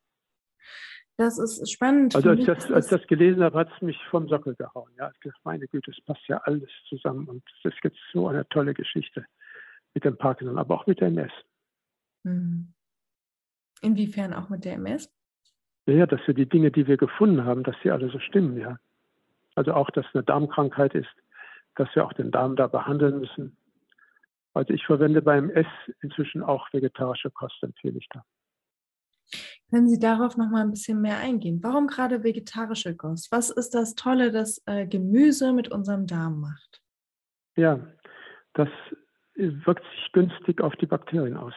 Das 1.19 1.39
ist 1.39 1.73
spannend. 1.73 2.15
Also 2.15 2.29
als 2.29 2.41
ich 2.41 2.47
das, 2.47 2.71
als 2.71 2.89
das 2.89 3.07
gelesen 3.07 3.43
habe, 3.43 3.59
hat 3.59 3.71
es 3.75 3.81
mich 3.81 3.99
vom 4.11 4.29
Sockel 4.29 4.55
gehauen. 4.55 4.91
Ja, 4.99 5.11
meine 5.45 5.67
Güte, 5.67 5.91
es 5.91 6.01
passt 6.05 6.27
ja 6.29 6.39
alles 6.45 6.69
zusammen 6.89 7.27
und 7.27 7.43
es 7.65 7.73
gibt 7.81 7.97
so 8.13 8.29
eine 8.29 8.47
tolle 8.51 8.75
Geschichte 8.75 9.25
mit 9.95 10.05
dem 10.05 10.19
Parkinson, 10.19 10.59
aber 10.59 10.75
auch 10.75 10.87
mit 10.87 11.01
der 11.01 11.09
MS. 11.09 11.33
Hm. 12.25 12.75
Inwiefern 13.81 14.35
auch 14.35 14.51
mit 14.51 14.67
der 14.67 14.75
MS? 14.75 15.11
Ja, 15.87 16.07
dass 16.07 16.21
wir 16.27 16.35
die 16.35 16.49
Dinge, 16.49 16.71
die 16.71 16.87
wir 16.87 16.99
gefunden 16.99 17.45
haben, 17.45 17.63
dass 17.63 17.77
sie 17.83 17.91
alle 17.91 18.11
so 18.11 18.19
stimmen, 18.19 18.59
ja. 18.59 18.79
Also 19.55 19.73
auch, 19.73 19.89
dass 19.91 20.05
eine 20.13 20.23
Darmkrankheit 20.23 20.95
ist, 20.95 21.09
dass 21.77 21.89
wir 21.95 22.05
auch 22.05 22.13
den 22.13 22.31
Darm 22.31 22.57
da 22.57 22.67
behandeln 22.67 23.21
müssen. 23.21 23.57
Also 24.57 24.73
ich 24.73 24.87
verwende 24.87 25.21
beim 25.21 25.51
S 25.51 25.67
inzwischen 26.01 26.43
auch 26.43 26.73
vegetarische 26.73 27.31
Kost, 27.31 27.63
empfehle 27.63 27.99
ich 27.99 28.09
da. 28.09 28.25
Können 29.69 29.87
Sie 29.87 29.99
darauf 29.99 30.39
noch 30.39 30.49
mal 30.49 30.63
ein 30.63 30.71
bisschen 30.71 31.03
mehr 31.03 31.19
eingehen? 31.19 31.63
Warum 31.63 31.89
gerade 31.89 32.25
vegetarische 32.25 32.97
Kost? 32.97 33.31
Was 33.33 33.51
ist 33.51 33.75
das 33.75 33.95
Tolle, 33.97 34.33
das 34.33 34.63
äh, 34.65 34.87
Gemüse 34.87 35.53
mit 35.53 35.71
unserem 35.71 36.07
Darm 36.07 36.41
macht? 36.41 36.81
Ja, 37.57 37.87
das 38.55 38.71
wirkt 39.35 39.85
sich 39.85 40.13
günstig 40.13 40.63
auf 40.63 40.75
die 40.77 40.87
Bakterien 40.87 41.37
aus. 41.37 41.55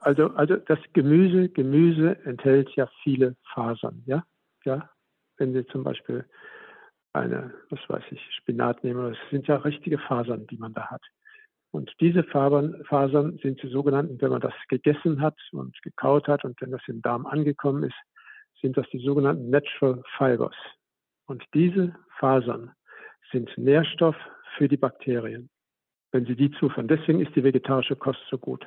Also, 0.00 0.30
also 0.30 0.56
das 0.56 0.80
Gemüse, 0.94 1.48
Gemüse 1.48 2.18
enthält 2.24 2.70
ja 2.70 2.90
viele 3.04 3.36
Fasern, 3.54 4.02
ja, 4.04 4.24
ja. 4.64 4.90
Wenn 5.36 5.52
Sie 5.52 5.64
zum 5.66 5.84
Beispiel 5.84 6.28
eine, 7.12 7.54
was 7.70 7.78
weiß 7.86 8.02
ich, 8.10 8.20
Spinat 8.34 8.82
nehmen, 8.82 9.10
das 9.10 9.18
sind 9.30 9.46
ja 9.46 9.56
richtige 9.58 9.98
Fasern, 9.98 10.48
die 10.48 10.56
man 10.56 10.74
da 10.74 10.90
hat. 10.90 11.02
Und 11.72 11.90
diese 12.00 12.22
Fasern, 12.22 13.38
sind 13.42 13.62
die 13.62 13.68
sogenannten, 13.68 14.20
wenn 14.20 14.30
man 14.30 14.42
das 14.42 14.52
gegessen 14.68 15.22
hat 15.22 15.38
und 15.52 15.74
gekaut 15.82 16.28
hat 16.28 16.44
und 16.44 16.60
wenn 16.60 16.70
das 16.70 16.82
im 16.86 17.00
Darm 17.00 17.24
angekommen 17.26 17.82
ist, 17.84 17.96
sind 18.60 18.76
das 18.76 18.86
die 18.92 19.02
sogenannten 19.04 19.48
Natural 19.48 20.02
Fibers. 20.18 20.54
Und 21.26 21.42
diese 21.54 21.96
Fasern 22.18 22.72
sind 23.32 23.50
Nährstoff 23.56 24.16
für 24.58 24.68
die 24.68 24.76
Bakterien, 24.76 25.48
wenn 26.12 26.26
sie 26.26 26.36
die 26.36 26.50
zuführen. 26.52 26.88
Deswegen 26.88 27.20
ist 27.20 27.34
die 27.34 27.42
vegetarische 27.42 27.96
Kost 27.96 28.20
so 28.30 28.36
gut. 28.36 28.66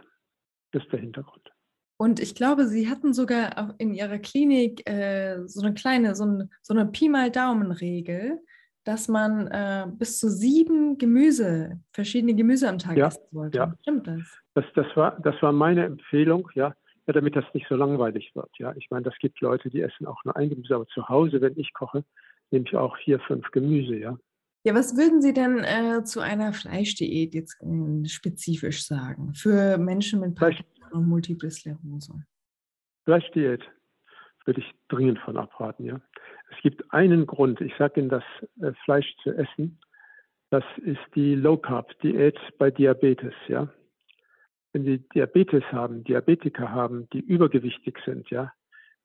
Das 0.71 0.83
ist 0.83 0.91
der 0.91 0.99
Hintergrund. 0.99 1.51
Und 1.97 2.19
ich 2.19 2.33
glaube, 2.35 2.65
Sie 2.65 2.89
hatten 2.89 3.13
sogar 3.13 3.75
in 3.77 3.93
Ihrer 3.93 4.17
Klinik 4.17 4.89
äh, 4.89 5.47
so 5.47 5.61
eine 5.61 5.75
kleine, 5.75 6.15
so, 6.15 6.25
ein, 6.25 6.51
so 6.61 6.73
eine 6.73 6.87
Pi 6.87 7.07
mal 7.07 7.31
Daumen-Regel, 7.31 8.39
dass 8.85 9.07
man 9.07 9.47
äh, 9.47 9.87
bis 9.97 10.19
zu 10.19 10.29
sieben 10.29 10.97
Gemüse, 10.97 11.79
verschiedene 11.91 12.35
Gemüse 12.35 12.69
am 12.69 12.77
Tag 12.77 12.95
ja, 12.97 13.07
essen 13.07 13.23
sollte. 13.31 13.57
Ja. 13.57 13.73
Stimmt 13.81 14.07
das? 14.07 14.21
das? 14.53 14.65
Das, 14.75 14.85
war, 14.95 15.19
das 15.19 15.35
war 15.41 15.51
meine 15.51 15.85
Empfehlung, 15.85 16.49
ja, 16.53 16.73
ja, 17.07 17.13
damit 17.13 17.35
das 17.35 17.45
nicht 17.53 17.67
so 17.67 17.75
langweilig 17.75 18.31
wird. 18.35 18.49
Ja, 18.57 18.73
ich 18.75 18.87
meine, 18.89 19.03
das 19.03 19.15
gibt 19.19 19.41
Leute, 19.41 19.69
die 19.69 19.81
essen 19.81 20.07
auch 20.07 20.23
nur 20.23 20.35
ein 20.37 20.49
Gemüse, 20.49 20.75
aber 20.75 20.87
zu 20.87 21.09
Hause, 21.09 21.41
wenn 21.41 21.57
ich 21.57 21.73
koche, 21.73 22.05
nehme 22.51 22.65
ich 22.67 22.75
auch 22.75 22.95
vier, 22.97 23.19
fünf 23.19 23.49
Gemüse, 23.51 23.95
ja. 23.95 24.17
Ja, 24.63 24.73
was 24.73 24.97
würden 24.97 25.21
Sie 25.21 25.33
denn 25.33 25.63
äh, 25.63 26.03
zu 26.03 26.21
einer 26.21 26.51
Fleischdiät 26.51 27.35
jetzt 27.35 27.61
äh, 27.61 28.07
spezifisch 28.07 28.85
sagen 28.85 29.33
für 29.35 29.77
Menschen 29.77 30.21
mit 30.21 30.35
Parkinson 30.35 30.91
und 30.91 31.07
Multiple 31.07 31.51
Sklerose? 31.51 32.13
Fleischdiät 33.03 33.61
würde 34.45 34.61
ich 34.61 34.71
dringend 34.89 35.19
von 35.19 35.37
abraten, 35.37 35.85
ja. 35.85 36.01
Es 36.49 36.61
gibt 36.61 36.93
einen 36.93 37.25
Grund, 37.25 37.61
ich 37.61 37.75
sage 37.77 37.99
Ihnen, 37.99 38.09
das 38.09 38.23
äh, 38.61 38.73
Fleisch 38.83 39.15
zu 39.23 39.31
essen, 39.31 39.79
das 40.49 40.63
ist 40.77 41.01
die 41.15 41.35
Low 41.35 41.57
Carb 41.57 41.99
Diät 42.01 42.37
bei 42.57 42.71
Diabetes, 42.71 43.33
ja. 43.47 43.67
Wenn 44.73 44.83
Sie 44.83 44.99
Diabetes 45.09 45.63
haben, 45.71 46.03
Diabetiker 46.03 46.71
haben, 46.71 47.09
die 47.11 47.19
übergewichtig 47.19 47.97
sind, 48.05 48.29
ja, 48.29 48.51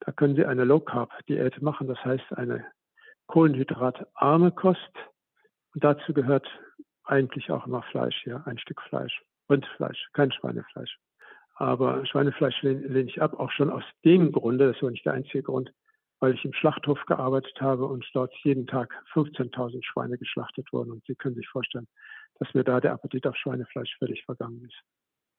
da 0.00 0.12
können 0.12 0.36
Sie 0.36 0.44
eine 0.44 0.64
Low 0.64 0.80
Carb 0.80 1.12
Diät 1.26 1.60
machen, 1.62 1.88
das 1.88 2.04
heißt 2.04 2.32
eine 2.36 2.64
kohlenhydratarme 3.26 4.50
Kost 4.52 4.92
und 5.74 5.84
dazu 5.84 6.12
gehört 6.12 6.48
eigentlich 7.04 7.50
auch 7.50 7.66
immer 7.66 7.82
Fleisch, 7.82 8.26
ja, 8.26 8.42
ein 8.46 8.58
Stück 8.58 8.80
Fleisch. 8.82 9.22
Rindfleisch, 9.50 10.08
kein 10.12 10.32
Schweinefleisch. 10.32 10.96
Aber 11.56 12.06
Schweinefleisch 12.06 12.62
lehne, 12.62 13.00
ich 13.00 13.20
ab, 13.20 13.38
auch 13.38 13.50
schon 13.50 13.68
aus 13.68 13.82
dem 14.04 14.32
Grunde, 14.32 14.72
das 14.72 14.82
war 14.82 14.90
nicht 14.90 15.04
der 15.04 15.12
einzige 15.12 15.42
Grund, 15.42 15.72
weil 16.20 16.34
ich 16.34 16.44
im 16.44 16.52
Schlachthof 16.52 16.98
gearbeitet 17.06 17.60
habe 17.60 17.86
und 17.86 18.06
dort 18.12 18.32
jeden 18.44 18.66
Tag 18.66 18.92
15.000 19.14 19.82
Schweine 19.84 20.18
geschlachtet 20.18 20.72
wurden. 20.72 20.92
Und 20.92 21.04
Sie 21.06 21.14
können 21.14 21.34
sich 21.34 21.48
vorstellen, 21.48 21.88
dass 22.38 22.52
mir 22.54 22.64
da 22.64 22.80
der 22.80 22.92
Appetit 22.92 23.26
auf 23.26 23.36
Schweinefleisch 23.36 23.96
völlig 23.98 24.24
vergangen 24.24 24.64
ist. 24.64 24.82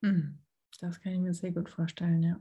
Hm, 0.04 0.40
das 0.80 1.00
kann 1.00 1.14
ich 1.14 1.20
mir 1.20 1.34
sehr 1.34 1.52
gut 1.52 1.70
vorstellen, 1.70 2.24
ja. 2.24 2.38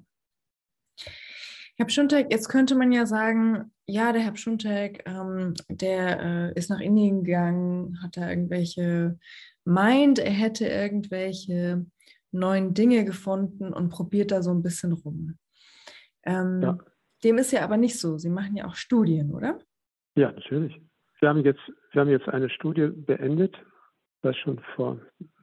Herr 1.77 1.87
Pschuntek, 1.87 2.31
jetzt 2.31 2.49
könnte 2.49 2.75
man 2.75 2.93
ja 2.93 3.07
sagen, 3.07 3.73
ja, 3.87 4.13
der 4.13 4.23
Herr 4.23 4.33
Pschuntek, 4.33 5.03
ähm, 5.07 5.55
der 5.69 6.21
äh, 6.21 6.59
ist 6.59 6.69
nach 6.69 6.81
Indien 6.81 7.25
gegangen, 7.25 8.03
hat 8.03 8.19
da 8.19 8.29
irgendwelche, 8.29 9.19
meint, 9.65 10.19
er 10.19 10.31
hätte 10.31 10.67
irgendwelche 10.67 11.87
neuen 12.33 12.75
Dinge 12.75 13.05
gefunden 13.05 13.73
und 13.73 13.89
probiert 13.89 14.31
da 14.31 14.43
so 14.43 14.51
ein 14.51 14.63
bisschen 14.63 14.93
rum. 14.93 15.39
Ähm, 16.23 16.61
ja. 16.63 16.79
Dem 17.25 17.39
ist 17.39 17.53
ja 17.53 17.63
aber 17.63 17.77
nicht 17.77 17.99
so. 17.99 18.19
Sie 18.19 18.31
machen 18.31 18.57
ja 18.57 18.67
auch 18.67 18.75
Studien, 18.75 19.33
oder? 19.33 19.59
Ja, 20.15 20.33
natürlich. 20.33 20.81
Wir 21.21 21.29
haben 21.29 21.45
jetzt, 21.45 21.61
wir 21.93 22.01
haben 22.01 22.11
jetzt 22.11 22.29
eine 22.29 22.49
Studie 22.49 22.89
beendet 22.89 23.57
das 24.23 24.37
schon 24.37 24.61
vor 24.75 24.99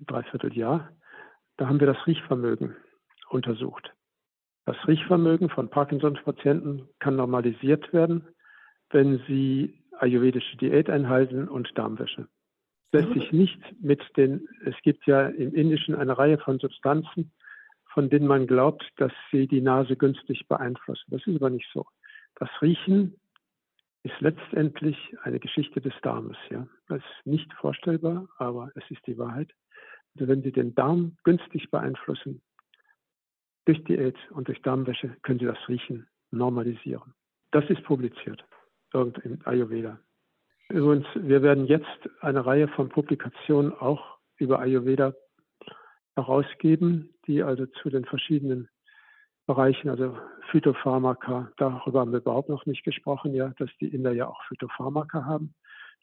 dreiviertel 0.06 0.56
Jahr. 0.56 0.92
Da 1.58 1.68
haben 1.68 1.80
wir 1.80 1.88
das 1.88 2.06
Riechvermögen 2.06 2.76
untersucht. 3.30 3.92
Das 4.66 4.76
Riechvermögen 4.88 5.50
von 5.50 5.70
Parkinson-Patienten 5.70 6.88
kann 7.00 7.16
normalisiert 7.16 7.92
werden, 7.94 8.28
wenn 8.90 9.22
sie 9.28 9.84
ayurvedische 10.00 10.58
Diät 10.58 10.90
einhalten 10.90 11.48
und 11.48 11.76
Darmwäsche. 11.76 12.28
Lässt 12.92 13.12
sich 13.14 13.32
nicht 13.32 13.60
mit 13.82 14.02
den, 14.16 14.48
es 14.66 14.76
gibt 14.84 15.06
ja 15.08 15.28
im 15.28 15.54
Indischen 15.54 15.96
eine 15.96 16.18
Reihe 16.18 16.38
von 16.38 16.60
Substanzen, 16.60 17.32
von 17.98 18.12
denen 18.12 18.28
man 18.28 18.46
glaubt, 18.46 18.88
dass 18.98 19.12
sie 19.32 19.48
die 19.48 19.60
Nase 19.60 19.96
günstig 19.96 20.48
beeinflussen. 20.48 21.06
Das 21.08 21.26
ist 21.26 21.38
aber 21.38 21.50
nicht 21.50 21.68
so. 21.74 21.88
Das 22.36 22.48
Riechen 22.62 23.20
ist 24.04 24.14
letztendlich 24.20 24.96
eine 25.24 25.40
Geschichte 25.40 25.82
des 25.82 25.96
Darmes. 26.04 26.38
Ja. 26.52 26.68
Das 26.90 27.00
ist 27.00 27.26
nicht 27.26 27.52
vorstellbar, 27.56 28.30
aber 28.38 28.70
es 28.76 28.84
ist 28.92 29.02
die 29.08 29.18
Wahrheit. 29.18 29.52
Also 30.14 30.28
wenn 30.28 30.44
Sie 30.44 30.52
den 30.52 30.76
Darm 30.76 31.18
günstig 31.24 31.72
beeinflussen, 31.72 32.44
durch 33.66 33.84
Diät 33.86 34.18
und 34.30 34.48
durch 34.48 34.62
Darmwäsche 34.62 35.18
können 35.24 35.40
Sie 35.40 35.46
das 35.46 35.68
Riechen 35.68 36.06
normalisieren. 36.30 37.16
Das 37.50 37.68
ist 37.68 37.82
publiziert, 37.84 38.46
irgend 38.94 39.18
im 39.26 39.40
Ayurveda. 39.44 40.00
Übrigens, 40.70 41.08
wir 41.16 41.42
werden 41.42 41.66
jetzt 41.66 42.10
eine 42.22 42.46
Reihe 42.46 42.68
von 42.68 42.90
Publikationen 42.90 43.74
auch 43.74 44.20
über 44.38 44.60
Ayurveda 44.60 45.16
herausgeben, 46.18 47.14
die 47.28 47.44
also 47.44 47.68
zu 47.68 47.90
den 47.90 48.04
verschiedenen 48.04 48.68
Bereichen, 49.46 49.90
also 49.90 50.18
Phytopharmaka, 50.52 51.52
darüber 51.58 52.02
haben 52.02 52.12
wir 52.12 52.20
überhaupt 52.20 52.50
noch 52.50 52.66
nicht 52.66 52.84
gesprochen, 52.84 53.34
ja, 53.34 53.54
dass 53.60 53.70
die 53.80 53.88
Inder 53.88 54.12
ja 54.12 54.28
auch 54.28 54.44
Phytopharmaka 54.48 55.24
haben, 55.24 55.54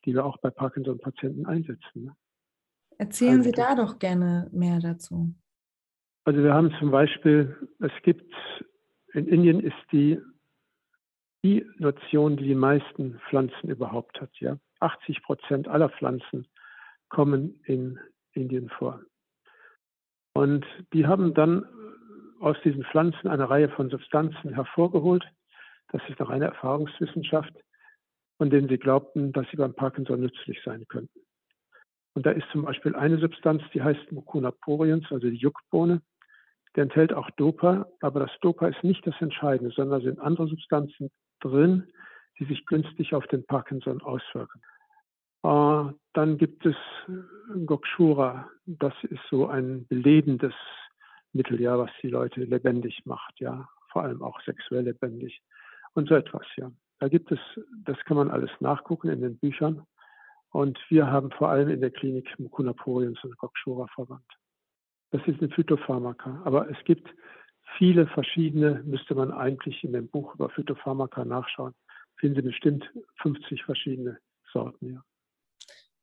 die 0.04 0.14
wir 0.14 0.24
auch 0.24 0.38
bei 0.38 0.50
Parkinson-Patienten 0.50 1.44
einsetzen. 1.44 2.04
Ne? 2.04 2.16
Erzählen 2.96 3.38
also, 3.38 3.50
Sie 3.50 3.52
da 3.52 3.74
doch 3.74 3.98
gerne 3.98 4.48
mehr 4.52 4.78
dazu. 4.78 5.34
Also 6.24 6.42
wir 6.42 6.54
haben 6.54 6.72
zum 6.78 6.90
Beispiel, 6.90 7.56
es 7.80 7.92
gibt, 8.02 8.32
in 9.12 9.26
Indien 9.26 9.60
ist 9.60 9.76
die, 9.92 10.18
die 11.42 11.66
Notion, 11.76 12.36
die 12.36 12.44
die 12.44 12.54
meisten 12.54 13.20
Pflanzen 13.28 13.68
überhaupt 13.68 14.20
hat. 14.20 14.30
Ja? 14.38 14.58
80 14.80 15.22
Prozent 15.22 15.68
aller 15.68 15.90
Pflanzen 15.90 16.46
kommen 17.08 17.60
in 17.64 17.98
Indien 18.32 18.70
vor. 18.70 19.00
Und 20.34 20.66
die 20.92 21.06
haben 21.06 21.32
dann 21.32 21.64
aus 22.40 22.56
diesen 22.64 22.84
Pflanzen 22.84 23.28
eine 23.28 23.48
Reihe 23.48 23.68
von 23.70 23.88
Substanzen 23.88 24.52
hervorgeholt. 24.52 25.24
Das 25.92 26.02
ist 26.08 26.20
eine 26.20 26.28
reine 26.28 26.44
Erfahrungswissenschaft, 26.46 27.52
von 28.38 28.50
denen 28.50 28.68
sie 28.68 28.78
glaubten, 28.78 29.32
dass 29.32 29.46
sie 29.50 29.56
beim 29.56 29.74
Parkinson 29.74 30.20
nützlich 30.20 30.60
sein 30.64 30.84
könnten. 30.88 31.20
Und 32.14 32.26
da 32.26 32.30
ist 32.30 32.46
zum 32.52 32.62
Beispiel 32.62 32.94
eine 32.94 33.18
Substanz, 33.18 33.62
die 33.72 33.82
heißt 33.82 34.12
Mucuna 34.12 34.50
poriens, 34.50 35.04
also 35.10 35.28
die 35.30 35.36
Juckbohne. 35.36 36.02
Der 36.76 36.84
enthält 36.84 37.12
auch 37.12 37.30
Dopa, 37.30 37.86
aber 38.00 38.20
das 38.20 38.32
Dopa 38.40 38.66
ist 38.66 38.82
nicht 38.82 39.06
das 39.06 39.14
Entscheidende, 39.20 39.72
sondern 39.72 40.02
sind 40.02 40.18
andere 40.18 40.48
Substanzen 40.48 41.10
drin, 41.40 41.86
die 42.38 42.44
sich 42.44 42.66
günstig 42.66 43.14
auf 43.14 43.26
den 43.28 43.46
Parkinson 43.46 44.02
auswirken. 44.02 44.60
Äh, 45.44 45.92
dann 46.14 46.38
gibt 46.38 46.64
es 46.64 46.76
Gokshura, 47.66 48.48
das 48.66 48.94
ist 49.04 49.20
so 49.30 49.46
ein 49.46 49.86
belebendes 49.88 50.54
Mittel, 51.32 51.60
ja, 51.60 51.78
was 51.78 51.90
die 52.02 52.08
Leute 52.08 52.44
lebendig 52.44 53.02
macht, 53.04 53.38
ja, 53.40 53.68
vor 53.90 54.02
allem 54.02 54.22
auch 54.22 54.40
sexuell 54.42 54.84
lebendig 54.84 55.42
und 55.94 56.08
so 56.08 56.14
etwas, 56.14 56.46
ja. 56.56 56.72
Da 57.00 57.08
gibt 57.08 57.30
es, 57.30 57.38
das 57.84 57.98
kann 58.06 58.16
man 58.16 58.30
alles 58.30 58.50
nachgucken 58.60 59.10
in 59.10 59.20
den 59.20 59.36
Büchern. 59.36 59.84
Und 60.50 60.78
wir 60.88 61.08
haben 61.08 61.32
vor 61.32 61.48
allem 61.50 61.68
in 61.68 61.80
der 61.80 61.90
Klinik 61.90 62.38
Mucuna 62.38 62.72
poriens 62.72 63.22
und 63.24 63.36
Gokshura 63.36 63.88
verwandt. 63.88 64.24
Das 65.10 65.20
ist 65.26 65.40
eine 65.40 65.50
Phytopharmaka. 65.50 66.40
Aber 66.44 66.70
es 66.70 66.82
gibt 66.84 67.12
viele 67.76 68.06
verschiedene, 68.06 68.82
müsste 68.84 69.16
man 69.16 69.32
eigentlich 69.32 69.82
in 69.82 69.92
dem 69.92 70.08
Buch 70.08 70.34
über 70.36 70.48
Phytopharmaka 70.48 71.24
nachschauen. 71.24 71.74
Finden 72.16 72.36
Sie 72.36 72.42
bestimmt 72.42 72.88
50 73.20 73.64
verschiedene 73.64 74.18
Sorten, 74.52 74.94
ja. 74.94 75.02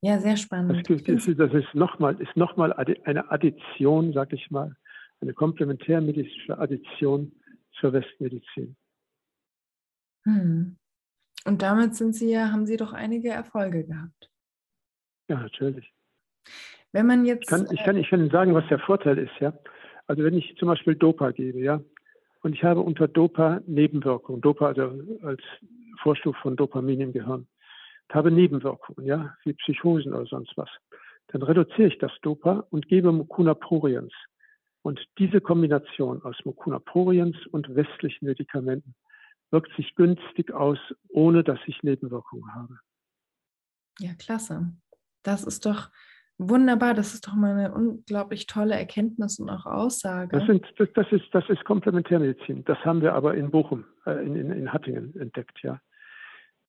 Ja, 0.01 0.19
sehr 0.19 0.35
spannend. 0.35 0.89
Das, 0.89 0.99
ist, 1.07 1.39
das 1.39 1.53
ist 1.53 1.75
nochmal 1.75 2.19
ist 2.19 2.35
noch 2.35 2.57
mal 2.57 2.73
eine 2.73 3.31
Addition, 3.31 4.13
sag 4.13 4.33
ich 4.33 4.49
mal, 4.49 4.75
eine 5.21 5.33
komplementärmedizinische 5.33 6.57
Addition 6.57 7.31
zur 7.79 7.93
Westmedizin. 7.93 8.75
Hm. 10.23 10.77
Und 11.45 11.61
damit 11.61 11.95
sind 11.95 12.15
Sie 12.15 12.31
ja, 12.31 12.51
haben 12.51 12.65
Sie 12.65 12.77
doch 12.77 12.93
einige 12.93 13.29
Erfolge 13.29 13.83
gehabt. 13.83 14.29
Ja, 15.27 15.39
natürlich. 15.39 15.93
Wenn 16.91 17.05
man 17.05 17.25
jetzt. 17.25 17.43
Ich 17.43 17.47
kann, 17.47 17.67
ich 17.71 17.83
kann, 17.83 17.95
ich 17.97 18.09
kann 18.09 18.19
Ihnen 18.19 18.31
sagen, 18.31 18.53
was 18.53 18.67
der 18.69 18.79
Vorteil 18.79 19.17
ist, 19.17 19.33
ja. 19.39 19.53
Also 20.07 20.23
wenn 20.23 20.33
ich 20.33 20.55
zum 20.57 20.67
Beispiel 20.67 20.95
Dopa 20.95 21.31
gebe, 21.31 21.59
ja, 21.59 21.81
und 22.41 22.53
ich 22.53 22.63
habe 22.63 22.81
unter 22.81 23.07
Dopa 23.07 23.61
Nebenwirkungen, 23.67 24.41
Dopa 24.41 24.67
also 24.67 24.99
als 25.21 25.41
Vorstufe 26.01 26.39
von 26.41 26.55
Dopamin 26.55 27.01
im 27.01 27.13
Gehirn, 27.13 27.47
habe 28.13 28.31
Nebenwirkungen, 28.31 29.05
ja, 29.05 29.35
wie 29.43 29.53
Psychosen 29.53 30.13
oder 30.13 30.25
sonst 30.25 30.55
was, 30.57 30.69
dann 31.27 31.43
reduziere 31.43 31.87
ich 31.87 31.97
das 31.99 32.11
Dopa 32.21 32.65
und 32.69 32.87
gebe 32.87 33.11
Mucuna 33.11 33.53
pruriens. 33.53 34.13
Und 34.83 34.99
diese 35.19 35.41
Kombination 35.41 36.23
aus 36.23 36.35
Mucuna 36.43 36.79
pruriens 36.79 37.37
und 37.51 37.75
westlichen 37.75 38.25
Medikamenten 38.25 38.95
wirkt 39.51 39.75
sich 39.75 39.93
günstig 39.95 40.51
aus, 40.53 40.79
ohne 41.09 41.43
dass 41.43 41.59
ich 41.67 41.83
Nebenwirkungen 41.83 42.53
habe. 42.53 42.79
Ja, 43.99 44.13
klasse. 44.15 44.73
Das 45.23 45.43
ist 45.43 45.65
doch 45.65 45.89
Wunderbar, 46.43 46.95
das 46.95 47.13
ist 47.13 47.27
doch 47.27 47.35
mal 47.35 47.51
eine 47.55 47.71
unglaublich 47.71 48.47
tolle 48.47 48.73
Erkenntnis 48.73 49.37
und 49.37 49.47
auch 49.51 49.67
Aussage. 49.67 50.35
Das, 50.35 50.47
sind, 50.47 50.65
das, 50.79 50.89
das, 50.95 51.05
ist, 51.11 51.25
das 51.33 51.47
ist 51.49 51.63
Komplementärmedizin. 51.65 52.65
Das 52.65 52.79
haben 52.79 53.01
wir 53.01 53.13
aber 53.13 53.35
in 53.35 53.51
Bochum, 53.51 53.85
äh, 54.07 54.25
in, 54.25 54.35
in, 54.35 54.49
in 54.49 54.73
Hattingen 54.73 55.15
entdeckt, 55.19 55.59
ja. 55.61 55.79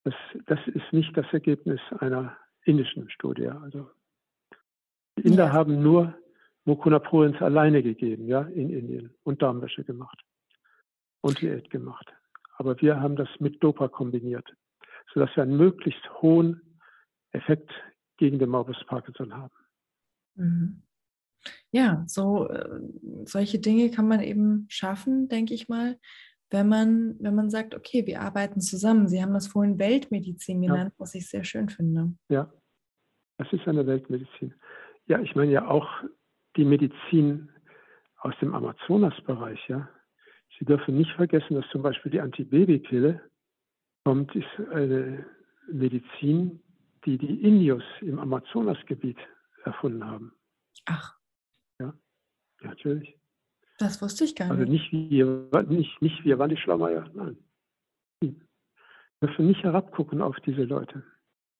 Das, 0.03 0.13
das 0.45 0.59
ist 0.67 0.91
nicht 0.91 1.15
das 1.15 1.25
Ergebnis 1.31 1.79
einer 1.99 2.37
indischen 2.65 3.09
Studie. 3.09 3.47
Also 3.47 3.89
die 5.17 5.23
Inder 5.23 5.45
ja. 5.45 5.53
haben 5.53 5.81
nur 5.81 6.13
Mucuna 6.65 6.99
pruriens 6.99 7.41
alleine 7.41 7.83
gegeben, 7.83 8.27
ja, 8.27 8.41
in 8.41 8.69
Indien 8.69 9.13
und 9.23 9.41
Darmwäsche 9.41 9.83
gemacht 9.83 10.21
und 11.21 11.41
Diät 11.41 11.69
gemacht. 11.69 12.13
Aber 12.57 12.79
wir 12.81 12.99
haben 12.99 13.15
das 13.15 13.29
mit 13.39 13.63
Dopa 13.63 13.87
kombiniert, 13.87 14.47
sodass 15.13 15.35
wir 15.35 15.43
einen 15.43 15.57
möglichst 15.57 16.03
hohen 16.21 16.61
Effekt 17.31 17.71
gegen 18.17 18.39
den 18.39 18.49
Morbus 18.49 18.77
Parkinson 18.87 19.33
haben. 19.33 19.55
Mhm. 20.35 20.83
Ja, 21.71 22.03
so 22.07 22.47
äh, 22.47 22.79
solche 23.25 23.59
Dinge 23.59 23.91
kann 23.91 24.07
man 24.07 24.21
eben 24.21 24.65
schaffen, 24.69 25.27
denke 25.27 25.53
ich 25.53 25.67
mal, 25.67 25.99
wenn 26.53 26.69
man, 26.69 27.15
wenn 27.19 27.35
man 27.35 27.49
sagt, 27.49 27.73
okay, 27.73 28.05
wir 28.05 28.21
arbeiten 28.21 28.61
zusammen. 28.61 29.07
Sie 29.07 29.21
haben 29.21 29.33
das 29.33 29.47
vorhin 29.47 29.79
Weltmedizin 29.79 30.61
genannt, 30.61 30.91
ja. 30.93 30.99
was 30.99 31.15
ich 31.15 31.27
sehr 31.27 31.43
schön 31.43 31.67
finde. 31.67 32.13
Ja, 32.29 32.53
das 33.37 33.51
ist 33.51 33.67
eine 33.67 33.85
Weltmedizin. 33.87 34.53
Ja, 35.07 35.19
ich 35.19 35.35
meine 35.35 35.51
ja 35.51 35.67
auch 35.67 35.89
die 36.55 36.63
Medizin 36.63 37.49
aus 38.17 38.35
dem 38.39 38.53
Amazonasbereich, 38.53 39.59
ja. 39.67 39.89
Sie 40.59 40.65
dürfen 40.65 40.95
nicht 40.95 41.11
vergessen, 41.13 41.55
dass 41.55 41.67
zum 41.71 41.81
Beispiel 41.81 42.11
die 42.11 42.21
Antibabypille 42.21 43.19
kommt, 44.05 44.35
ist 44.35 44.69
eine 44.71 45.25
Medizin, 45.67 46.61
die 47.05 47.17
die 47.17 47.41
Indios 47.41 47.83
im 48.01 48.19
Amazonasgebiet 48.19 49.17
erfunden 49.65 50.05
haben. 50.05 50.33
Ach. 50.85 51.17
Ja, 51.79 51.93
natürlich. 52.61 53.17
Das 53.79 54.01
wusste 54.01 54.23
ich 54.23 54.35
gar 54.35 54.45
nicht. 54.45 54.59
Also 54.59 54.71
nicht 54.71 54.91
wir, 54.91 55.63
nicht, 55.67 56.01
nicht 56.01 56.23
wir 56.23 56.47
die 56.47 56.57
Schlaumeier, 56.57 57.09
nein. 57.13 57.37
Wir 58.21 58.35
dürfen 59.21 59.47
nicht 59.47 59.63
herabgucken 59.63 60.21
auf 60.21 60.35
diese 60.45 60.63
Leute. 60.63 61.03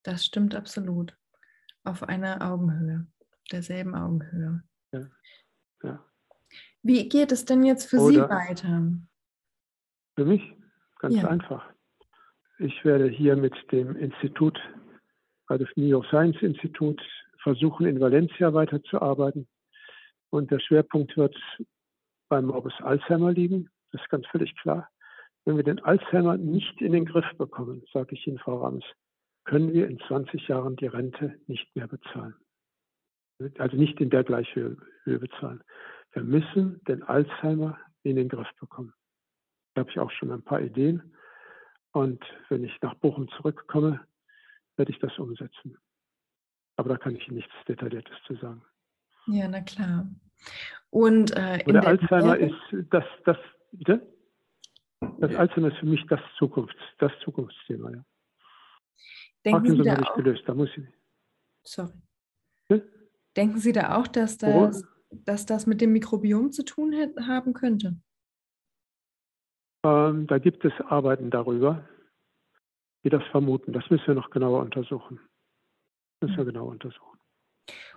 Das 0.04 0.26
stimmt 0.26 0.54
absolut. 0.54 1.15
Auf 1.84 2.04
einer 2.04 2.41
Augenhöhe, 2.41 3.08
derselben 3.52 3.95
Augenhöhe. 3.95 4.63
Ja. 4.91 5.08
ja. 5.84 6.06
Wie 6.82 7.08
geht 7.10 7.32
es 7.32 7.45
denn 7.45 7.63
jetzt 7.63 7.89
für 7.89 7.99
Oder 7.99 8.13
Sie 8.13 8.19
weiter? 8.19 8.91
Für 10.15 10.26
mich 10.26 10.41
ganz 10.99 11.15
ja. 11.15 11.28
einfach. 11.28 11.65
Ich 12.60 12.86
werde 12.86 13.08
hier 13.08 13.36
mit 13.36 13.54
dem 13.71 13.95
Institut, 13.95 14.60
also 15.47 15.65
das 15.65 15.76
Neuroscience 15.76 16.41
Institut, 16.41 17.02
versuchen, 17.41 17.86
in 17.86 17.99
Valencia 17.99 18.54
weiterzuarbeiten. 18.54 19.47
Und 20.30 20.52
der 20.52 20.60
Schwerpunkt 20.60 21.15
wird 21.17 21.36
beim 22.34 22.46
Morbus 22.46 22.74
Alzheimer 22.80 23.32
liegen. 23.32 23.69
Das 23.91 24.02
ist 24.02 24.10
ganz 24.10 24.26
völlig 24.26 24.56
klar. 24.56 24.89
Wenn 25.46 25.56
wir 25.56 25.63
den 25.63 25.80
Alzheimer 25.84 26.36
nicht 26.36 26.82
in 26.82 26.93
den 26.93 27.06
Griff 27.06 27.32
bekommen, 27.38 27.84
sage 27.93 28.15
ich 28.15 28.26
Ihnen, 28.26 28.39
Frau 28.39 28.63
Rams, 28.63 28.84
können 29.43 29.72
wir 29.72 29.88
in 29.88 30.00
20 30.00 30.48
Jahren 30.48 30.76
die 30.76 30.88
Rente 30.88 31.39
nicht 31.46 31.76
mehr 31.76 31.86
bezahlen. 31.86 32.34
Also 33.60 33.78
nicht 33.78 34.02
in 34.02 34.10
der 34.10 34.24
gleichen 34.24 34.82
Höhe 35.04 35.19
bezahlen. 35.19 35.63
Wir 36.13 36.24
müssen 36.24 36.84
den 36.86 37.04
Alzheimer 37.04 37.78
in 38.02 38.15
den 38.15 38.30
Griff 38.30 38.50
bekommen. 38.60 38.96
Da 39.76 39.82
habe 39.82 39.91
ich 39.91 40.00
auch 40.00 40.10
schon 40.10 40.32
ein 40.32 40.41
paar 40.41 40.62
Ideen. 40.62 41.13
Und 41.91 42.26
wenn 42.50 42.63
ich 42.63 42.82
nach 42.82 42.96
Bochum 42.96 43.30
zurückkomme, 43.38 44.04
werde 44.76 44.91
ich 44.91 44.98
das 44.98 45.15
umsetzen. 45.19 45.78
Aber 46.78 46.89
da 46.89 46.98
kann 46.98 47.15
ich 47.15 47.28
Ihnen 47.28 47.38
nichts 47.38 47.54
Detailliertes 47.67 48.17
zu 48.26 48.34
sagen. 48.38 48.63
Ja, 49.28 49.48
na 49.48 49.62
klar. 49.62 50.08
Und 50.93 51.36
äh, 51.36 51.58
in 51.65 51.73
der 51.73 51.88
Alzheimer 51.88 52.38
Lehre? 52.38 52.51
ist 52.51 52.86
das, 52.91 53.03
das, 53.25 53.38
bitte? 53.71 54.08
Das 55.17 55.34
Alzheimer 55.34 55.69
ist 55.69 55.77
für 55.77 55.88
mich 55.88 56.06
das 56.08 56.19
Zukunfts, 56.38 56.79
das 56.99 57.12
Zukunftsthema, 57.23 57.89
ja. 57.89 58.06
Denken 59.43 59.58
Parkinson 59.58 59.77
Sie 59.77 59.84
da 59.84 59.91
habe 59.93 60.01
ich 60.03 60.08
auch, 60.08 60.15
gelöst, 60.15 60.43
da 60.45 60.53
muss 60.53 60.69
ich. 60.77 60.86
Sorry. 61.63 61.93
Hm? 62.69 62.84
Denken 63.36 63.58
Sie 63.58 63.71
da 63.71 63.97
auch, 63.97 64.06
dass 64.06 64.38
das, 64.38 64.86
dass 65.10 65.47
das 65.47 65.65
mit 65.65 65.82
dem 65.82 65.93
Mikrobiom 65.93 66.51
zu 66.51 66.63
tun 66.63 66.93
haben 67.27 67.53
könnte? 67.53 67.97
Ähm, 69.84 70.27
da 70.27 70.38
gibt 70.38 70.63
es 70.63 70.73
Arbeiten 70.88 71.32
darüber, 71.32 71.89
die 73.03 73.10
das 73.10 73.23
vermuten. 73.32 73.73
Das 73.73 73.89
müssen 73.89 74.06
wir 74.06 74.13
noch 74.13 74.29
genauer 74.29 74.62
untersuchen. 74.62 75.19
Das 76.19 76.29
müssen 76.29 76.38
wir 76.38 76.53
genau 76.53 76.67
untersuchen. 76.67 77.19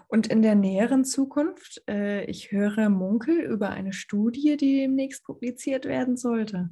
Und 0.08 0.28
in 0.28 0.42
der 0.42 0.54
näheren 0.54 1.04
Zukunft, 1.04 1.82
äh, 1.88 2.24
ich 2.26 2.52
höre 2.52 2.88
Munkel 2.88 3.40
über 3.40 3.70
eine 3.70 3.92
Studie, 3.92 4.56
die 4.56 4.80
demnächst 4.80 5.24
publiziert 5.24 5.84
werden 5.84 6.16
sollte. 6.16 6.70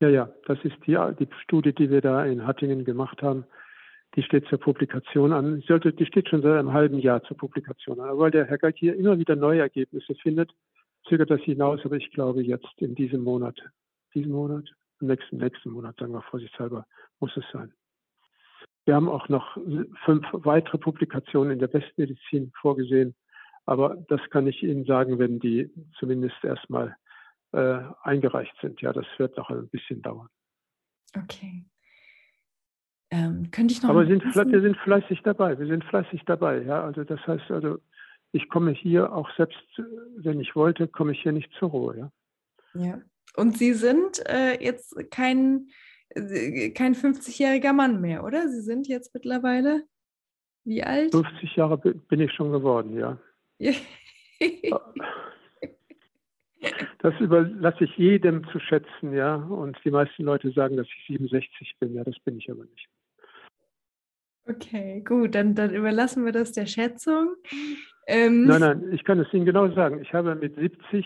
Ja, 0.00 0.08
ja, 0.08 0.32
das 0.46 0.58
ist 0.64 0.76
die, 0.86 0.98
die 1.20 1.28
Studie, 1.42 1.72
die 1.74 1.90
wir 1.90 2.00
da 2.00 2.24
in 2.24 2.46
Hattingen 2.46 2.84
gemacht 2.84 3.22
haben. 3.22 3.44
Die 4.16 4.22
steht 4.22 4.46
zur 4.46 4.58
Publikation 4.58 5.32
an. 5.32 5.62
Sollte, 5.66 5.92
die 5.92 6.06
steht 6.06 6.28
schon 6.28 6.42
seit 6.42 6.58
einem 6.58 6.72
halben 6.72 6.98
Jahr 6.98 7.22
zur 7.22 7.36
Publikation 7.36 8.00
an. 8.00 8.08
Aber 8.08 8.18
weil 8.18 8.30
der 8.30 8.46
Herr 8.46 8.58
Geig 8.58 8.76
hier 8.76 8.96
immer 8.96 9.18
wieder 9.18 9.36
neue 9.36 9.60
Ergebnisse 9.60 10.14
findet, 10.16 10.50
zögert 11.08 11.30
das 11.30 11.40
hinaus. 11.42 11.80
Aber 11.84 11.96
ich 11.96 12.10
glaube, 12.10 12.42
jetzt 12.42 12.74
in 12.78 12.94
diesem 12.94 13.22
Monat, 13.22 13.58
diesen 14.14 14.32
Monat, 14.32 14.68
im 15.00 15.06
nächsten, 15.08 15.36
nächsten 15.36 15.70
Monat, 15.70 15.96
sagen 15.98 16.12
wir 16.12 16.22
vorsichtshalber, 16.22 16.86
muss 17.20 17.36
es 17.36 17.44
sein. 17.52 17.72
Wir 18.84 18.94
haben 18.94 19.08
auch 19.08 19.28
noch 19.28 19.56
fünf 20.04 20.26
weitere 20.32 20.78
Publikationen 20.78 21.52
in 21.52 21.58
der 21.58 21.68
Bestmedizin 21.68 22.52
vorgesehen. 22.60 23.14
Aber 23.64 23.96
das 24.08 24.20
kann 24.30 24.46
ich 24.46 24.62
Ihnen 24.62 24.84
sagen, 24.84 25.18
wenn 25.18 25.38
die 25.38 25.70
zumindest 25.98 26.42
erstmal 26.42 26.96
äh, 27.52 27.78
eingereicht 28.02 28.54
sind. 28.60 28.80
Ja, 28.80 28.92
das 28.92 29.06
wird 29.18 29.36
noch 29.36 29.50
ein 29.50 29.68
bisschen 29.68 30.02
dauern. 30.02 30.28
Okay. 31.16 31.64
Ähm, 33.10 33.50
könnte 33.50 33.74
ich 33.74 33.82
noch. 33.82 33.90
Aber 33.90 34.06
sind, 34.06 34.24
wir 34.24 34.60
sind 34.60 34.76
fleißig 34.78 35.20
dabei. 35.22 35.58
Wir 35.58 35.66
sind 35.66 35.84
fleißig 35.84 36.22
dabei. 36.26 36.62
Ja, 36.62 36.82
also 36.82 37.04
das 37.04 37.20
heißt 37.26 37.50
also, 37.50 37.78
ich 38.32 38.48
komme 38.48 38.72
hier 38.72 39.12
auch 39.12 39.30
selbst, 39.36 39.62
wenn 40.16 40.40
ich 40.40 40.56
wollte, 40.56 40.88
komme 40.88 41.12
ich 41.12 41.22
hier 41.22 41.32
nicht 41.32 41.52
zur 41.58 41.70
Ruhe. 41.70 41.96
Ja. 41.98 42.10
Ja. 42.74 43.00
Und 43.36 43.56
Sie 43.56 43.72
sind 43.74 44.22
äh, 44.26 44.62
jetzt 44.62 45.10
kein, 45.10 45.68
kein 46.14 46.94
50-jähriger 46.94 47.72
Mann 47.72 48.00
mehr, 48.00 48.24
oder? 48.24 48.48
Sie 48.48 48.60
sind 48.60 48.88
jetzt 48.88 49.14
mittlerweile 49.14 49.82
wie 50.64 50.82
alt? 50.82 51.12
50 51.12 51.56
Jahre 51.56 51.78
bin 51.78 52.20
ich 52.20 52.32
schon 52.32 52.52
geworden, 52.52 52.96
ja. 52.96 53.18
Das 57.00 57.18
überlasse 57.18 57.82
ich 57.82 57.96
jedem 57.96 58.46
zu 58.52 58.60
schätzen, 58.60 59.12
ja. 59.12 59.34
Und 59.34 59.76
die 59.84 59.90
meisten 59.90 60.22
Leute 60.22 60.52
sagen, 60.52 60.76
dass 60.76 60.86
ich 60.86 61.06
67 61.08 61.74
bin. 61.80 61.94
Ja, 61.94 62.04
das 62.04 62.16
bin 62.20 62.38
ich 62.38 62.48
aber 62.48 62.64
nicht. 62.64 62.88
Okay, 64.46 65.02
gut, 65.04 65.34
dann, 65.34 65.56
dann 65.56 65.74
überlassen 65.74 66.24
wir 66.24 66.30
das 66.30 66.52
der 66.52 66.66
Schätzung. 66.66 67.34
Ähm, 68.06 68.44
nein, 68.44 68.60
nein, 68.60 68.92
ich 68.92 69.02
kann 69.02 69.18
es 69.18 69.32
Ihnen 69.32 69.46
genau 69.46 69.72
sagen. 69.72 70.00
Ich 70.02 70.12
habe 70.14 70.36
mit 70.36 70.54
70, 70.54 71.04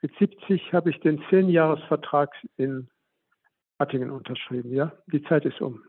mit 0.00 0.12
70 0.18 0.72
habe 0.72 0.88
ich 0.88 0.98
den 1.00 1.20
10-Jahres-Vertrag 1.24 2.30
in 2.56 2.88
Hattingen 3.80 4.10
unterschrieben, 4.10 4.72
ja. 4.72 4.92
Die 5.10 5.22
Zeit 5.22 5.46
ist 5.46 5.60
um. 5.60 5.82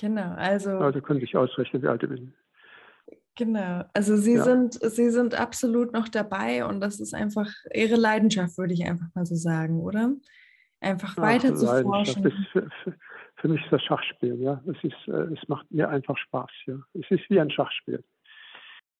Genau, 0.00 0.32
also. 0.36 0.70
Also 0.78 1.02
können 1.02 1.20
Sie 1.20 1.26
sich 1.26 1.36
ausrechnen, 1.36 1.82
wie 1.82 1.86
alt 1.86 2.02
ich 2.02 2.08
bin. 2.08 2.34
Genau, 3.36 3.84
also 3.92 4.16
Sie, 4.16 4.34
ja. 4.34 4.42
sind, 4.42 4.74
Sie 4.74 5.10
sind 5.10 5.38
absolut 5.38 5.92
noch 5.92 6.08
dabei 6.08 6.64
und 6.64 6.80
das 6.80 6.98
ist 6.98 7.14
einfach 7.14 7.46
Ihre 7.72 7.96
Leidenschaft, 7.96 8.56
würde 8.58 8.72
ich 8.72 8.84
einfach 8.84 9.06
mal 9.14 9.26
so 9.26 9.34
sagen, 9.34 9.80
oder? 9.80 10.14
Einfach 10.80 11.14
Ach, 11.16 11.22
weiter 11.22 11.54
zu 11.54 11.66
forschen. 11.66 12.22
Für, 12.22 12.32
für, 12.52 12.94
für, 13.36 13.48
mich 13.48 13.62
ist 13.62 13.72
das 13.72 13.82
Schachspiel, 13.82 14.40
ja. 14.40 14.62
Es, 14.66 14.82
ist, 14.82 15.08
äh, 15.08 15.34
es 15.34 15.48
macht 15.48 15.70
mir 15.70 15.90
einfach 15.90 16.16
Spaß, 16.16 16.50
ja. 16.66 16.76
Es 16.94 17.10
ist 17.10 17.28
wie 17.28 17.38
ein 17.38 17.50
Schachspiel. 17.50 18.02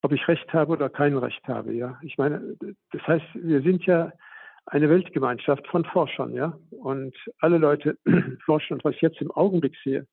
Ob 0.02 0.12
ich 0.12 0.28
Recht 0.28 0.52
habe 0.52 0.72
oder 0.72 0.90
kein 0.90 1.16
Recht 1.16 1.46
habe, 1.48 1.72
ja. 1.72 1.98
Ich 2.02 2.18
meine, 2.18 2.56
das 2.92 3.02
heißt, 3.06 3.26
wir 3.34 3.62
sind 3.62 3.84
ja 3.86 4.12
eine 4.70 4.88
Weltgemeinschaft 4.88 5.66
von 5.66 5.84
Forschern, 5.84 6.32
ja. 6.32 6.56
Und 6.70 7.14
alle 7.40 7.58
Leute 7.58 7.98
forschen. 8.44 8.74
Und 8.74 8.84
was 8.84 8.94
ich 8.94 9.00
jetzt 9.00 9.20
im 9.20 9.30
Augenblick 9.32 9.76
sehe, 9.82 10.06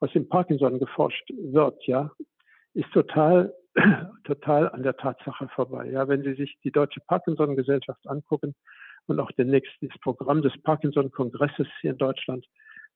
was 0.00 0.14
im 0.14 0.28
Parkinson 0.28 0.78
geforscht 0.78 1.30
wird, 1.30 1.86
ja, 1.86 2.10
ist 2.74 2.90
total 2.92 3.54
total 4.24 4.68
an 4.70 4.82
der 4.82 4.96
Tatsache 4.96 5.48
vorbei. 5.54 5.90
Ja, 5.90 6.08
wenn 6.08 6.24
Sie 6.24 6.34
sich 6.34 6.58
die 6.64 6.72
Deutsche 6.72 7.00
Parkinson-Gesellschaft 7.06 8.00
angucken 8.08 8.56
und 9.06 9.20
auch 9.20 9.30
demnächst 9.32 9.72
das 9.80 9.96
Programm 10.00 10.42
des 10.42 10.60
Parkinson-Kongresses 10.62 11.68
hier 11.80 11.92
in 11.92 11.98
Deutschland, 11.98 12.44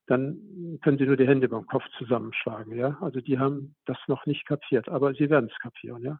dann 0.07 0.81
können 0.83 0.99
Sie 0.99 1.07
nur 1.07 1.17
die 1.17 1.29
Hände 1.29 1.49
beim 1.49 1.67
Kopf 1.67 1.85
zusammenschlagen. 1.97 2.77
Ja, 2.77 2.99
also 3.01 3.21
die 3.21 3.39
haben 3.39 3.77
das 3.87 3.99
noch 4.09 4.27
nicht 4.27 4.47
kapiert, 4.47 4.89
aber 4.89 5.15
sie 5.15 5.31
werden 5.31 5.49
es 5.51 5.59
kapieren. 5.61 6.03
Ja, 6.03 6.19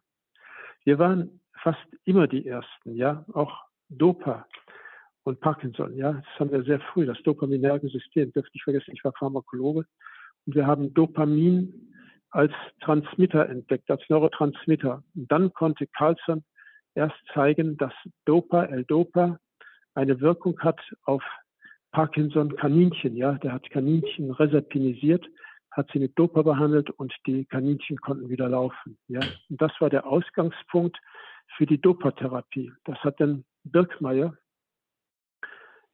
wir 0.85 0.99
waren 0.99 1.41
fast 1.61 1.85
immer 2.05 2.27
die 2.27 2.47
Ersten. 2.47 2.95
Ja, 2.95 3.25
auch 3.33 3.61
Dopa 3.89 4.47
und 5.25 5.39
Parkinson. 5.41 5.97
Ja, 5.97 6.13
das 6.13 6.39
haben 6.39 6.51
wir 6.51 6.63
sehr 6.63 6.79
früh. 6.79 7.05
Das 7.05 7.21
dopaminerge 7.23 7.89
System 7.89 8.31
dürfte 8.31 8.51
ich 8.53 8.63
vergessen. 8.63 8.91
Ich 8.93 9.03
war 9.03 9.11
Pharmakologe 9.13 9.85
und 10.45 10.55
wir 10.55 10.65
haben 10.65 10.93
Dopamin 10.93 11.91
als 12.29 12.53
Transmitter 12.81 13.49
entdeckt, 13.49 13.89
als 13.89 14.03
Neurotransmitter. 14.07 15.03
Und 15.15 15.31
dann 15.31 15.51
konnte 15.53 15.87
Carlson 15.87 16.43
erst 16.93 17.15
zeigen, 17.33 17.75
dass 17.77 17.93
Dopa, 18.25 18.65
L-Dopa, 18.65 19.39
eine 19.95 20.19
Wirkung 20.21 20.59
hat 20.59 20.79
auf 21.03 21.23
Parkinson-Kaninchen. 21.91 23.15
Ja, 23.15 23.33
der 23.33 23.53
hat 23.53 23.69
Kaninchen 23.71 24.31
reserpinisiert, 24.31 25.25
hat 25.71 25.89
sie 25.91 25.99
mit 25.99 26.19
Dopa 26.19 26.43
behandelt 26.43 26.91
und 26.91 27.13
die 27.25 27.45
Kaninchen 27.45 27.97
konnten 27.97 28.29
wieder 28.29 28.49
laufen. 28.49 28.97
Ja, 29.07 29.21
und 29.49 29.61
das 29.61 29.71
war 29.79 29.89
der 29.89 30.05
Ausgangspunkt 30.05 30.97
für 31.57 31.65
die 31.65 31.81
Dopatherapie. 31.81 32.71
Das 32.83 32.97
hat 32.99 33.19
dann 33.19 33.43
Birkmeier 33.63 34.37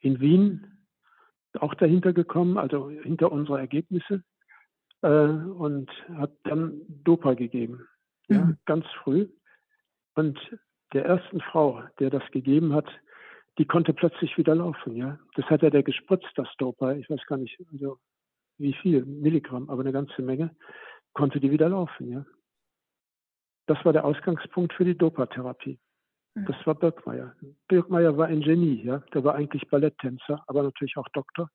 in 0.02 0.20
Wien 0.20 0.68
auch 1.60 1.74
dahinter 1.76 2.14
gekommen, 2.14 2.58
also 2.58 2.90
hinter 2.90 3.32
unsere 3.32 3.60
Ergebnisse 3.60 4.24
äh, 5.02 5.08
und 5.08 5.90
hat 6.16 6.32
dann 6.44 6.82
Dopa 6.88 7.34
gegeben, 7.34 7.88
ja, 8.28 8.46
mhm. 8.46 8.58
ganz 8.66 8.86
früh. 9.04 9.28
Und 10.16 10.40
der 10.94 11.06
ersten 11.06 11.42
Frau, 11.42 11.84
der 12.00 12.10
das 12.10 12.24
gegeben 12.32 12.74
hat, 12.74 12.88
die 13.58 13.66
konnte 13.66 13.94
plötzlich 13.94 14.38
wieder 14.38 14.56
laufen. 14.56 14.96
Ja, 14.96 15.20
das 15.36 15.46
hat 15.46 15.64
er 15.64 15.72
der 15.72 15.84
gespritzt, 15.84 16.32
das 16.36 16.48
Dopa. 16.58 16.94
Ich 16.94 17.10
weiß 17.10 17.26
gar 17.28 17.38
nicht, 17.38 17.58
also 17.72 17.98
wie 18.58 18.74
viel 18.74 19.06
Milligramm, 19.06 19.70
aber 19.70 19.82
eine 19.82 19.92
ganze 19.92 20.22
Menge, 20.22 20.56
konnte 21.14 21.40
die 21.40 21.52
wieder 21.52 21.70
laufen. 21.70 22.10
Ja, 22.10 22.26
das 23.68 23.84
war 23.86 23.94
der 23.94 24.06
Ausgangspunkt 24.06 24.74
für 24.74 24.86
die 24.86 24.98
Dopatherapie. 24.98 25.80
Das 26.34 26.56
war 26.66 26.76
Birkmeier. 26.76 27.36
Birkmeier 27.68 28.16
war 28.18 28.28
ein 28.28 28.42
Genie, 28.42 28.84
ja. 28.84 29.00
Der 29.14 29.24
war 29.24 29.36
eigentlich 29.36 29.68
Balletttänzer, 29.70 30.44
aber 30.48 30.64
natürlich 30.64 30.96
auch 30.96 31.08
Doktor. 31.10 31.50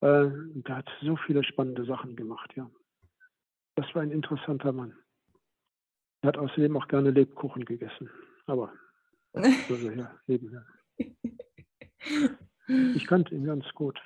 Äh, 0.00 0.30
der 0.30 0.76
hat 0.76 0.88
so 1.00 1.16
viele 1.16 1.42
spannende 1.42 1.84
Sachen 1.84 2.14
gemacht, 2.14 2.52
ja. 2.54 2.70
Das 3.74 3.86
war 3.94 4.02
ein 4.02 4.12
interessanter 4.12 4.72
Mann. 4.72 4.94
Er 6.22 6.28
hat 6.28 6.38
außerdem 6.38 6.76
auch 6.76 6.86
gerne 6.86 7.10
Lebkuchen 7.10 7.64
gegessen. 7.64 8.08
Aber 8.46 8.72
so 9.68 9.74
ja, 9.74 10.14
nebenher. 10.26 10.64
Ich 12.94 13.06
kannte 13.06 13.34
ihn 13.34 13.44
ganz 13.44 13.64
gut. 13.74 14.00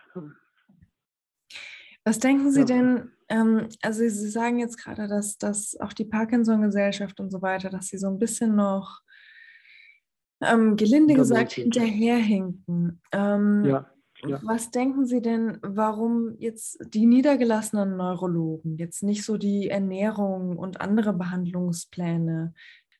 Was 2.05 2.19
denken 2.19 2.51
Sie 2.51 2.61
ja. 2.61 2.67
denn, 2.67 3.13
ähm, 3.29 3.69
also 3.83 4.01
Sie 4.01 4.31
sagen 4.31 4.59
jetzt 4.59 4.79
gerade, 4.79 5.09
dass, 5.09 5.37
dass 5.37 5.79
auch 5.81 5.93
die 5.93 6.05
Parkinson-Gesellschaft 6.05 7.21
und 7.21 7.31
so 7.31 7.43
weiter, 7.43 7.69
dass 7.69 7.89
sie 7.89 7.99
so 7.99 8.09
ein 8.09 8.19
bisschen 8.19 8.55
noch 8.55 9.03
ähm, 10.41 10.77
gelinde 10.77 11.15
gesagt 11.15 11.53
hinterherhinken. 11.53 13.01
Ähm, 13.13 13.65
ja. 13.65 13.91
Ja. 14.25 14.41
Was 14.43 14.71
denken 14.71 15.05
Sie 15.05 15.21
denn, 15.21 15.59
warum 15.63 16.37
jetzt 16.39 16.79
die 16.95 17.07
niedergelassenen 17.07 17.97
Neurologen 17.97 18.77
jetzt 18.79 19.03
nicht 19.03 19.25
so 19.25 19.37
die 19.37 19.69
Ernährung 19.69 20.57
und 20.57 20.81
andere 20.81 21.13
Behandlungspläne 21.13 22.55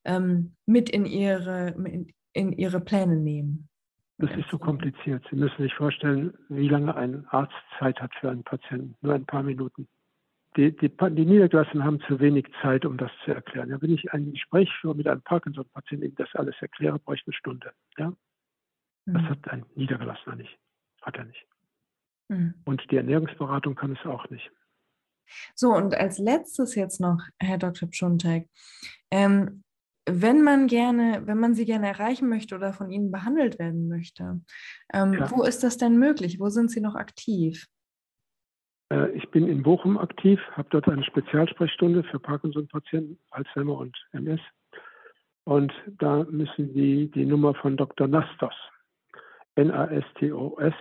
ähm, 0.05 0.55
mit 0.67 0.91
in 0.91 1.07
ihre, 1.07 1.69
in, 1.71 2.13
in 2.33 2.53
ihre 2.53 2.81
Pläne 2.81 3.17
nehmen? 3.17 3.69
Das 4.19 4.31
ist 4.37 4.49
so 4.51 4.59
kompliziert. 4.59 5.25
Sie 5.31 5.37
müssen 5.37 5.63
sich 5.63 5.75
vorstellen, 5.75 6.33
wie 6.49 6.69
lange 6.69 6.95
ein 6.95 7.27
Arzt 7.29 7.55
Zeit 7.79 8.01
hat 8.01 8.13
für 8.21 8.31
einen 8.31 8.45
Patienten. 8.45 8.95
Nur 9.01 9.15
ein 9.15 9.27
paar 9.27 9.43
Minuten. 9.43 9.89
Die, 10.57 10.75
die, 10.75 10.89
die 10.89 11.27
Niedergelassenen 11.27 11.85
haben 11.85 12.01
zu 12.09 12.19
wenig 12.19 12.47
Zeit, 12.63 12.87
um 12.87 12.97
das 12.97 13.11
zu 13.25 13.33
erklären. 13.33 13.69
Ja, 13.71 13.83
wenn 13.83 13.93
ich 13.93 14.13
ein 14.13 14.33
Gespräch 14.33 14.71
führe 14.81 14.95
mit 14.95 15.07
einem 15.07 15.23
Parkinson-Patienten, 15.23 16.15
das 16.17 16.29
alles 16.35 16.55
erkläre, 16.61 16.99
brauche 16.99 17.17
ich 17.17 17.27
eine 17.27 17.35
Stunde. 17.35 17.73
Ja? 17.99 18.13
Das 19.07 19.23
mhm. 19.23 19.29
hat 19.29 19.49
ein 19.49 19.67
Niedergelassener 19.75 20.37
nicht. 20.37 20.59
Hat 21.03 21.17
er 21.17 21.25
nicht. 21.25 21.47
Mhm. 22.29 22.55
Und 22.65 22.91
die 22.91 22.97
Ernährungsberatung 22.97 23.75
kann 23.75 23.93
es 23.93 24.07
auch 24.07 24.29
nicht. 24.31 24.51
So, 25.55 25.75
und 25.75 25.95
als 25.95 26.19
letztes 26.19 26.75
jetzt 26.75 27.01
noch, 27.01 27.21
Herr 27.39 27.59
Dr. 27.59 27.91
Pschuntek, 27.91 28.49
ähm, 29.11 29.63
wenn 30.09 30.43
man 30.43 30.69
gerne, 30.69 31.23
wenn 31.27 31.39
man 31.39 31.55
Sie 31.55 31.65
gerne 31.65 31.89
erreichen 31.89 32.29
möchte 32.29 32.55
oder 32.55 32.73
von 32.73 32.91
Ihnen 32.91 33.11
behandelt 33.11 33.59
werden 33.59 33.89
möchte, 33.89 34.41
ähm, 34.93 35.15
ja. 35.15 35.31
wo 35.31 35.43
ist 35.43 35.65
das 35.65 35.79
denn 35.79 35.99
möglich? 35.99 36.39
Wo 36.39 36.49
sind 36.49 36.71
Sie 36.71 36.81
noch 36.81 36.95
aktiv? 36.95 37.67
Äh, 38.91 39.11
ich 39.13 39.31
bin 39.31 39.49
in 39.49 39.63
Bochum 39.63 39.99
aktiv, 39.99 40.41
habe 40.53 40.69
dort 40.71 40.89
eine 40.89 41.05
Spezialsprechstunde 41.05 42.05
für 42.05 42.19
Parkinson-Patienten, 42.19 43.19
Alzheimer 43.31 43.79
und 43.79 43.97
MS. 44.13 44.41
Und 45.45 45.73
da 45.99 46.25
müssen 46.25 46.73
Sie 46.75 47.11
die 47.11 47.25
Nummer 47.25 47.55
von 47.55 47.77
Dr. 47.77 48.09
Nastos, 48.09 48.55
N-A-S-T-O-S, 49.55 50.75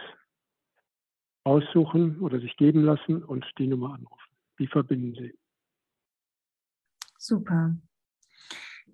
aussuchen 1.44 2.20
oder 2.22 2.40
sich 2.40 2.58
geben 2.58 2.84
lassen 2.84 3.24
und 3.24 3.46
die 3.60 3.68
Nummer 3.68 3.94
anrufen. 3.94 4.32
Die 4.58 4.68
verbinden 4.68 5.14
Sie. 5.14 5.38
Super. 7.18 7.76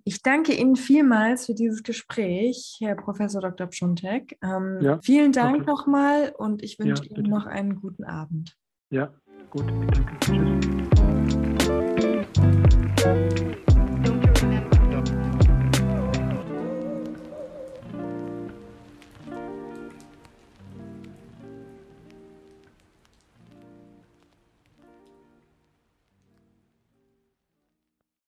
Ich 0.03 0.21
danke 0.21 0.53
Ihnen 0.53 0.75
vielmals 0.75 1.45
für 1.45 1.53
dieses 1.53 1.83
Gespräch, 1.83 2.77
Herr 2.79 2.95
Professor 2.95 3.41
Dr. 3.41 3.67
Pschuntek. 3.67 4.37
Ähm, 4.41 4.79
ja, 4.81 4.99
vielen 5.01 5.31
Dank 5.31 5.61
okay. 5.61 5.71
nochmal 5.71 6.33
und 6.37 6.63
ich 6.63 6.79
wünsche 6.79 7.05
ja, 7.05 7.17
Ihnen 7.17 7.29
noch 7.29 7.45
einen 7.45 7.75
guten 7.75 8.03
Abend. 8.03 8.57
Ja, 8.91 9.09
gut, 9.49 9.65
danke. 9.69 10.17
Tschüss. 10.19 10.51